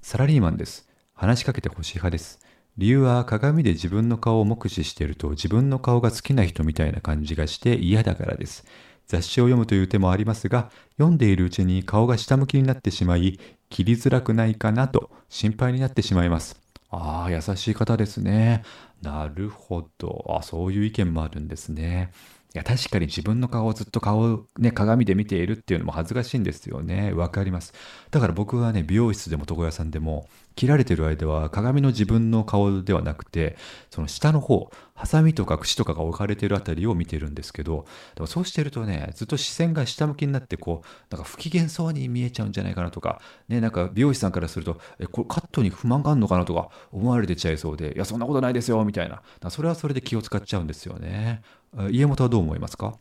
[0.03, 0.87] サラリーマンです。
[1.15, 2.39] 話しかけてほしい派です。
[2.77, 8.63] 理由は鏡で自分の顔を目視していると自分の顔が好きな人みたいな感じがして嫌だからです。
[9.07, 13.39] 雑誌を読むという手もありますが、読んでいるうちに顔が下向きになってしまい、
[13.71, 16.68] 切りづらくないかなと心配になってしまいます。
[16.91, 18.63] ああ、優しい方ですね。
[19.01, 20.25] なるほど。
[20.29, 22.11] あそういう意見もあるんですね。
[22.55, 27.13] いや、確かに自分の顔をずっと顔をね、鏡で見ているっていうのも恥ずかしいんですよね。
[27.13, 27.73] わかります。
[28.09, 33.55] だから僕はね、美容室でも床屋さんでも、切られてる間は鏡の自分の顔ではなくて、
[33.91, 37.85] その下の方、ハサミとか櫛とかが置かれてるあたりを見てるんですけど、
[38.15, 49.21] でもそうしてるとね、ずっと視線が下向きになって、こう、なんか不機嫌そうに見えちゃうんじゃないかなとか、ね、なんか美容師さんからすると、え、これカットに不満があるのかなとか思われてちゃいそうで、いや、そんなことないですよ、みたいな。
[49.51, 51.41] それはそれで気を使っちゃうんですよね。
[51.89, 52.97] 家元はどう思いますか？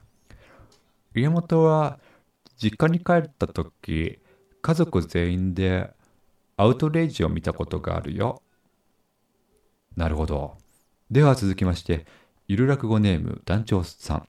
[1.15, 1.99] 家元は
[2.57, 4.19] 実家に帰った時
[4.61, 5.91] 家族全員で
[6.57, 8.43] アウトレイジを見たことがあるよ。
[9.97, 10.57] なるほど。
[11.11, 12.07] では続きまして
[12.47, 14.29] ゆる落語ネーム団長さん。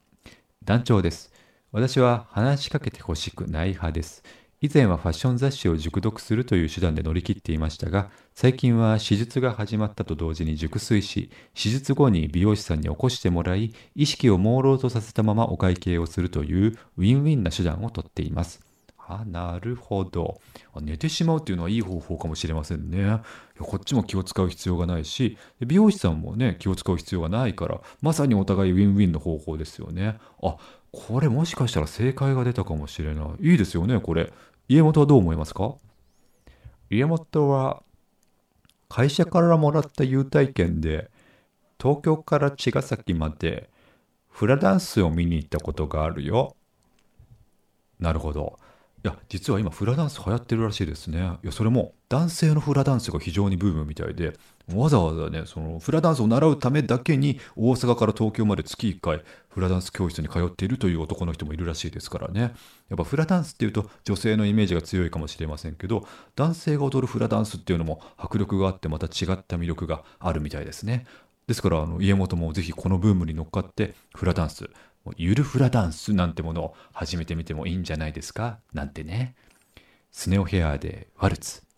[0.63, 1.33] 団長です。
[1.71, 4.23] 私は話しかけてほしくない派です。
[4.61, 18.59] 以前はファッション雑誌を熟読するという手段で乗り切っていましたが最近は手術が始まったと同時に熟睡し手術後に美容師さんに起こしてもらい意識を朦朧とさせたままお会計をするというウィンウィンな手段をとっています。
[19.11, 20.39] あなるほど。
[20.81, 23.21] 寝てしまうっていうのはいい方法かもしれませんね。
[23.57, 30.19] こっちも気を使う必要がないし美容師さんもね気を使う必要がないからまさにお互いウィンウィンの方法ですよね。
[30.43, 30.57] あ
[30.91, 33.51] これもしかしたら正解が出たかもしれない。
[33.51, 34.31] いいですよねこれ。
[34.69, 35.75] 家元はどう思いますか？
[36.91, 37.81] 家元は
[38.87, 41.09] 会社からもらった優待券で
[41.79, 43.67] 東京から茅ヶ崎まで
[44.29, 46.55] フラダンスを見に行ったことがあるよ。
[47.99, 48.59] なるほど。
[49.03, 51.37] いや実は今フラダンス流行ってるらしいですね。
[51.43, 54.37] いやそれも男性のフラダンスが非常にブームみたいで
[54.75, 62.41] わざわざねそのフラダンスを習うためだけに大阪から東京まで月1回フラダンス教室に通っているという男の人もいるらしいですからね。
[62.41, 71.05] やっぱフラダンスっていうと女性のイメージが強いかもしれませんけど男性が踊るフラダンスっていうのも迫力があってまた違った魅力があるみたいですね。
[71.47, 74.69] ですからあの家元もぜひこのブームに乗っかってフラダンス
[75.17, 78.59] ゆるフラダンスなんてものを始めてみてもいいんじゃないですか？
[78.73, 79.35] なんてね。
[80.11, 81.68] スネオヘアでワルツ。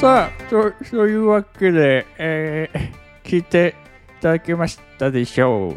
[0.00, 3.74] さあとというわけで、えー聞いて
[4.20, 5.74] いただけましたでしょう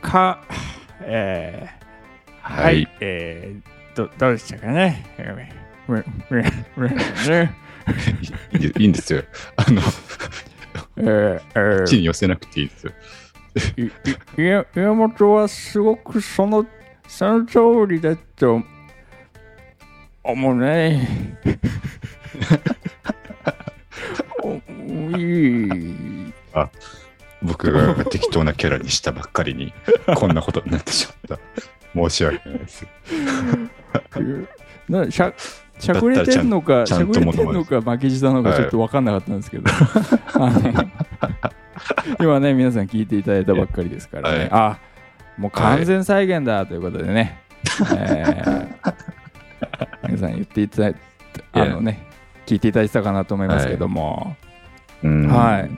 [0.00, 0.44] か、
[1.00, 5.04] えーはいはい、えー、どどうでしたかね？
[8.76, 9.24] いいんですよ。
[9.56, 9.80] あの、
[10.98, 12.92] えーえー地に寄せなくていいですよ。
[13.76, 13.92] いい
[14.36, 16.64] 宮宮本はすごくその
[17.08, 17.58] その通
[17.88, 18.62] りだと
[20.22, 21.08] 思うね。
[25.14, 26.32] おいい
[27.44, 29.74] 僕が適当なキャラにしたばっかりに、
[30.16, 31.44] こんなことになってしまった。
[31.94, 32.86] 申し訳ないです。
[34.88, 35.32] なしゃ
[35.78, 38.58] しゃくれてんのか、しちゃくれてんのか、負けじなのか、はい。
[38.58, 39.70] ちょっと分かんなかったんですけど、
[42.18, 44.48] 今ね、皆さん聞いていただいたばっかりですからね、はい。
[44.50, 44.78] あ
[45.36, 47.40] もう完全再現だということでね、
[47.94, 48.94] えー
[50.06, 51.00] 皆さん言っていただいて、
[51.52, 52.06] あのね、
[52.46, 54.43] 聞いていただいてたかなと思いますけども、うん
[55.08, 55.70] はい。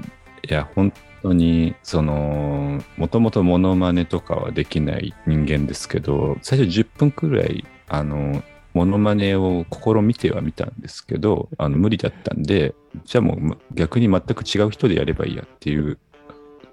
[0.49, 8.43] いや、本当に、その、もともとモノマネとかはできない人間ですけど、最初10分くらい、あの、
[8.75, 12.75] モノマネを試みてはみたんですけど、あの無理だったんで、
[13.05, 15.99] じゃあもうま逆に全く違う人でやればいいやっていう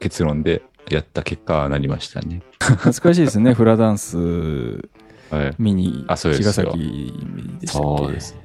[0.01, 2.41] 結論でやった結果はなりましたね。
[2.59, 4.17] 懐かしいですね、フラダンス
[5.31, 5.55] はい。
[5.57, 7.13] 見に、茅ヶ崎
[7.61, 8.03] でしたっけ？
[8.03, 8.37] そうです。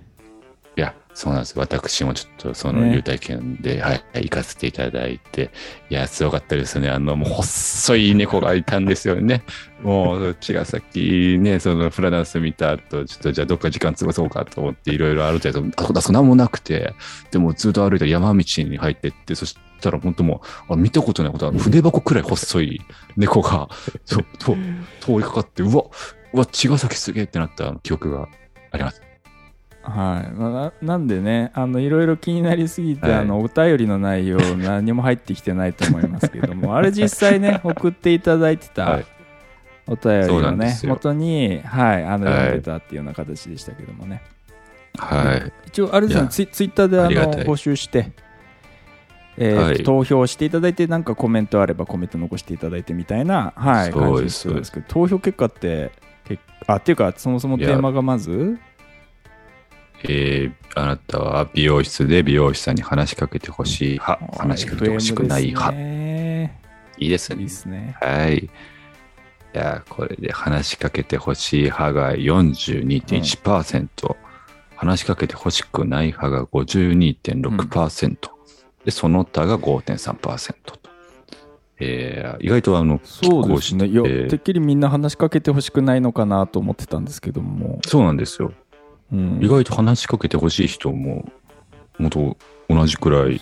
[1.19, 1.59] そうなんです。
[1.59, 5.51] 私もちょっとそのね優待券で、はい、行かせていただいて、
[5.91, 6.91] いや、すごかったですね。
[6.91, 9.43] あの、もう細い猫がいたんですよね。
[9.83, 16.95] もう、茅ヶ崎ね、そのフラダンス見た後、ちょっとじゃあどっか時間潰そうかと思っていろいろ歩いてたけど、あそこ、あそこ何もなくて、
[17.33, 22.81] でもずっと歩いたら山道に入ってって、そしたら本当もう、あ見たことないことは、筆箱くらい細い
[23.17, 23.69] 猫が、
[24.05, 24.57] そうと
[25.01, 25.83] 通りかかって、うわ、
[26.33, 28.29] うわ、茅ヶ崎すげえってなった記憶が
[28.71, 29.08] あります。
[29.83, 33.15] はい、まあななんでねあのいろいろ気になりすぎて、はい。
[33.21, 39.07] あのお便りの内容何も入ってきてないと思いますけども あれ実際ね送っていただいてたはい。
[39.87, 40.93] お便りそうなをねんですよ。
[40.93, 44.23] 元に、はい、あのはい読んでたっていうような形でしたけどもね、
[44.99, 45.53] はい。
[45.69, 48.13] 一応あれですねツイッターであの募集して、
[49.39, 49.83] えーとはい。
[49.85, 54.41] 投票していただいてなんかコメントあればコメント残していただいてみたいな、はい、感じです。
[54.41, 54.73] すです。
[54.73, 55.91] けど投票結果って
[56.27, 58.59] けあっていうかそもそもテーマがまず？
[60.05, 65.73] えーあなたは美容室で美容師さんに話しかけてほしい派、話しかけてほしくない派。
[65.73, 66.61] ね
[66.99, 67.51] いいですねいいで。
[67.51, 68.39] すねはい。
[68.39, 68.49] い
[69.53, 74.17] や、これで話しかけてほしい派が42.1%、
[74.77, 78.17] 話しかけてほしくない派が52.6%、
[78.85, 80.79] で、その他が5.3%と。
[81.81, 88.53] えー意外とあの、そうですねいや、拮抗しててっきりみんな話しかけてほしくないのかなと思ってたんですけども、そうなんですよ。
[89.13, 91.31] うん、意外と話しかけてほしい人も、
[91.99, 92.37] 元
[92.69, 93.41] 同じくらい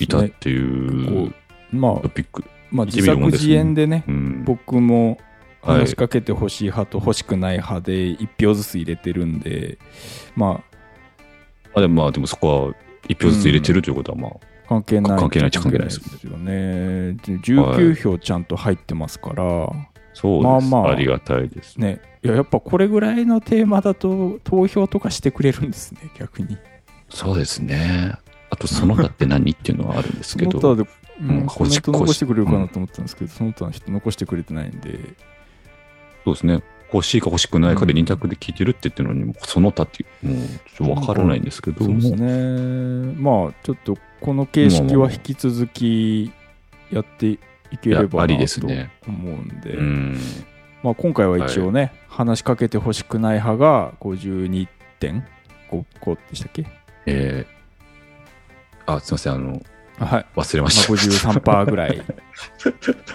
[0.00, 1.34] いたっていうこ
[1.72, 2.44] うまあトピック。
[2.70, 4.44] まあ自作自演でねうん。
[4.44, 5.18] 僕も
[5.62, 9.78] はい話しかけてほしい派と欲しくない派で1票ずつ入れてるんで
[10.36, 10.62] ま
[11.74, 12.74] あでもまあ、でもそこは
[13.08, 15.18] 一票ずつ入れてるということは、まあ、あ関係ない。
[15.18, 17.14] 関係ないっちゃ関係ないですよね。
[17.14, 19.44] で19票ちゃんと入ってますから、
[20.14, 20.70] そうです。
[20.70, 21.76] まあまあありがたいです。
[21.76, 26.56] ねいややっぱこれぐらいのテーマだと投票とかしてくれるんですね逆に
[27.10, 28.14] そうですね。
[28.50, 30.90] あと、その他って何っていうのはあるんですけど、その他で、
[31.20, 34.98] うんうんコメント残してくれるかなと思ったんですけど、その他の人残してくれてないんで
[36.24, 36.62] そうですね。
[36.92, 46.32] 欲しいか欲しくないかで二択で聞いてるって言ってるのに、もうその他っていう、もうちょっとわからないんですけども、そうですねまあちょっとこの形式は引き続き
[46.90, 47.38] やって
[47.70, 48.90] いければなとですね。
[49.06, 50.18] 思うんで、うん。
[50.82, 54.68] まあ、今回は一応ね、話しかけてほしくない派が52.5
[56.30, 56.66] でしたっけ？
[57.06, 59.62] えー、あ、すいません、あの、
[59.98, 60.92] はい、忘れままあ、した。
[61.40, 61.96] 53%ぐらい。
[61.98, 62.02] っ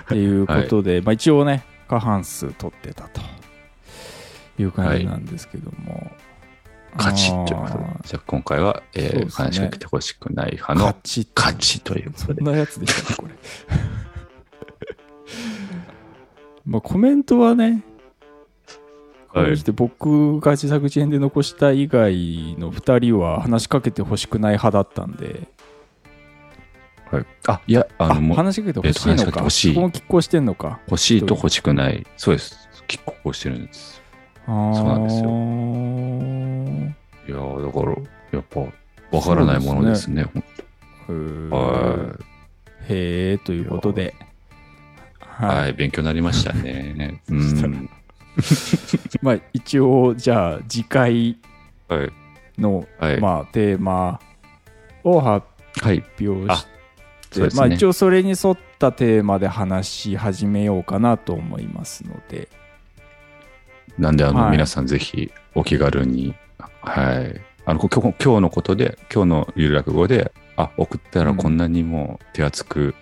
[0.07, 3.21] ていうことで、まあ、一応ね過半数取ってたと。
[4.61, 6.11] いう感じなんですけども、
[6.97, 9.27] 勝ちということでじゃあ今回は、えーね。
[9.31, 12.43] 話しかけてほしくない派の勝ち勝ちということで。
[12.43, 13.33] そんなやつでしたねこれ
[16.69, 17.83] まあコメントはね
[19.29, 25.47] こはい僕が自作自演で残した以外の2人は話しかけてほしくない派だったんで
[27.11, 29.31] はい、あ、いや、ああの、もう話しかけてほしいのか？
[29.31, 29.49] こも
[29.89, 30.79] 拮抗してんのか？
[30.87, 32.05] 欲しいと欲しくない。
[32.17, 32.69] そうです。
[32.87, 33.99] 結構してるんです。
[34.45, 35.29] そうなんですよ
[37.27, 37.95] いやーだから、
[38.31, 38.59] やっぱ、
[39.17, 40.27] わからないものですね。
[41.07, 42.15] へーは
[42.87, 44.28] へえということでい。
[45.47, 47.21] は、はいい、勉強になりましたね。
[47.29, 47.89] うん。
[49.21, 51.37] まあ一応じゃあ次回
[51.87, 52.11] はい。
[52.61, 53.19] の、はい。
[53.19, 54.19] まあテーマ
[55.03, 55.45] を発
[55.81, 56.03] はい。
[56.19, 56.67] 表し
[57.31, 62.49] そうですねまあ、一応それに沿ったテーマで話し始めようかなと思いますので、
[63.99, 66.33] なんで、あの、はい皆さんぜひお気軽に、
[66.81, 67.39] はい。
[67.65, 72.95] あの、今日今日のことで、今日のゆる落語で、あ、送ったらこんなにも手厚く、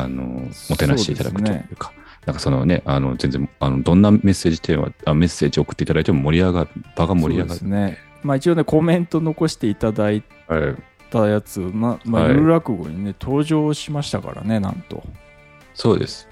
[0.00, 1.92] あの、もてなしていただくというか、
[2.26, 7.68] なんかそのね、あの、全然、あの、どんなメッセージテーマ、あメッセージ送っていただいても盛り上がる、場が盛り上がる。
[7.68, 7.98] ね。
[8.22, 10.76] まあ一応ね、コメント残していただいはい。
[11.10, 15.02] たやつ、ままあ、はいゆる落語にね、登場しましたからね、なんと。
[15.74, 16.28] そうです。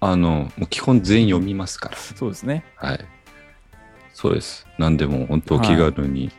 [0.00, 1.96] あの、もう基本全員読みますから。
[1.96, 2.64] そうですね。
[2.76, 3.04] はい。
[4.14, 4.66] そうです。
[4.78, 6.30] なんでも本当お気軽に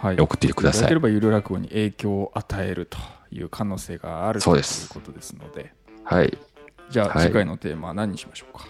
[0.00, 0.20] はい。
[0.20, 0.80] 送ってください。
[0.80, 2.98] ただければゆる落語に影響を与えると
[3.30, 5.72] いう可能性があるというそうですことですので、
[6.04, 6.36] はい。
[6.90, 8.66] じゃあ、はい次回のテーマは何にしましょうか？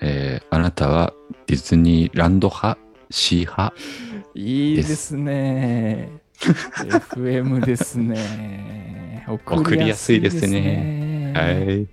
[0.00, 1.12] えーあなたは
[1.46, 2.78] ディズニーランド派
[3.10, 3.74] ?C 派？
[4.34, 6.10] いいですね。
[6.40, 9.24] FM ですね。
[9.28, 11.88] 送りやすいですねねはい。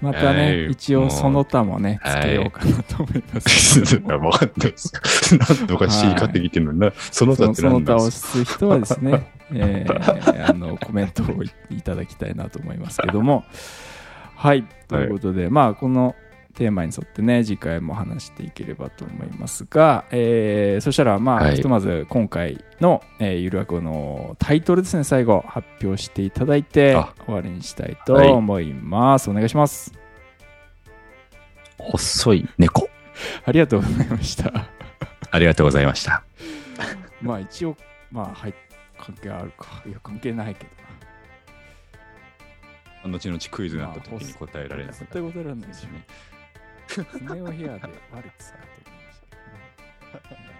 [0.00, 4.28] またね、はい一応その他もね、はいつけようかなと思いますけども。
[4.30, 4.92] わかんないです。
[5.58, 13.44] 何度か C 派って聞いてるのにな、その他ってそのその他をする人はですね、 えーあのコメントをいいただきたいなと思いますけども。
[14.36, 16.14] はい、ということで、まあ、この
[16.58, 29.30] テーマに沿ってね、次回も話していければと思いますが、えーそしたら、まあ、はいひとまず今回の、えーゆるあこのタイトルですね、最後発表していただいてあ終わりにしたいと思います。
[29.30, 29.92] お願いします。
[31.78, 32.90] 細い猫。
[33.46, 34.52] ありがとうございました。
[35.30, 36.24] ありがとうございました。
[37.22, 37.76] まあ、一応、
[38.10, 38.54] まあ、はい、
[38.98, 39.80] 関係あるか。
[39.86, 40.70] いや、関係ないけど
[43.08, 43.16] な。
[43.16, 45.04] 後々クイズになった時に答えられなかった。
[45.04, 46.04] 絶対答えられないですよね。
[46.88, 50.57] ス ネ夫ヘアで悪い使うと思いました。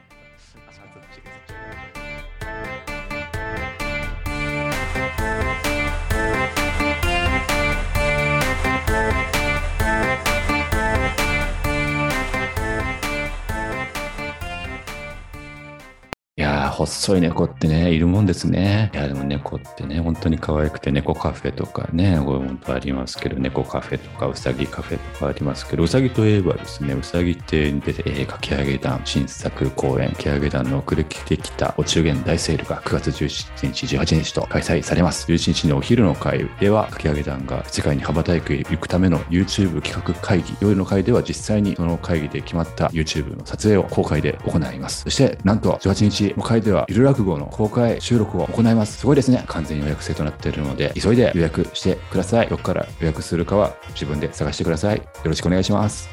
[16.86, 18.90] 細い猫ってね、いるもんですね。
[18.94, 35.26] いや、でも猫ってね、本当に可愛くて、猫カフェとかね、これ本当ありますけど、猫カフェとか、うさぎカフェとかありますけど、うさぎといえばですね、うさぎ亭に出て、えー、かき上げ団新作公演、かき上げ団の遅れてきたお中元大セールが9月17日、18日と開催されます。
[35.32, 45.02] 17日のお昼の会では、かき上げ団が世界に羽ばたいていくための YouTube 企画会議、夜の会では実際にその会議で決まった YouTube の撮影を公開で行います。
[45.02, 48.98] そして、なんと18日の会ででは、ゆる落語の公開収録を行います。
[48.98, 49.44] すごいですね。
[49.46, 52.48] 完全に予約制となっているので、急いで予約してください。
[52.48, 54.98] どこから予約するかは自分で探してください。
[54.98, 56.08] よろしくお願いします。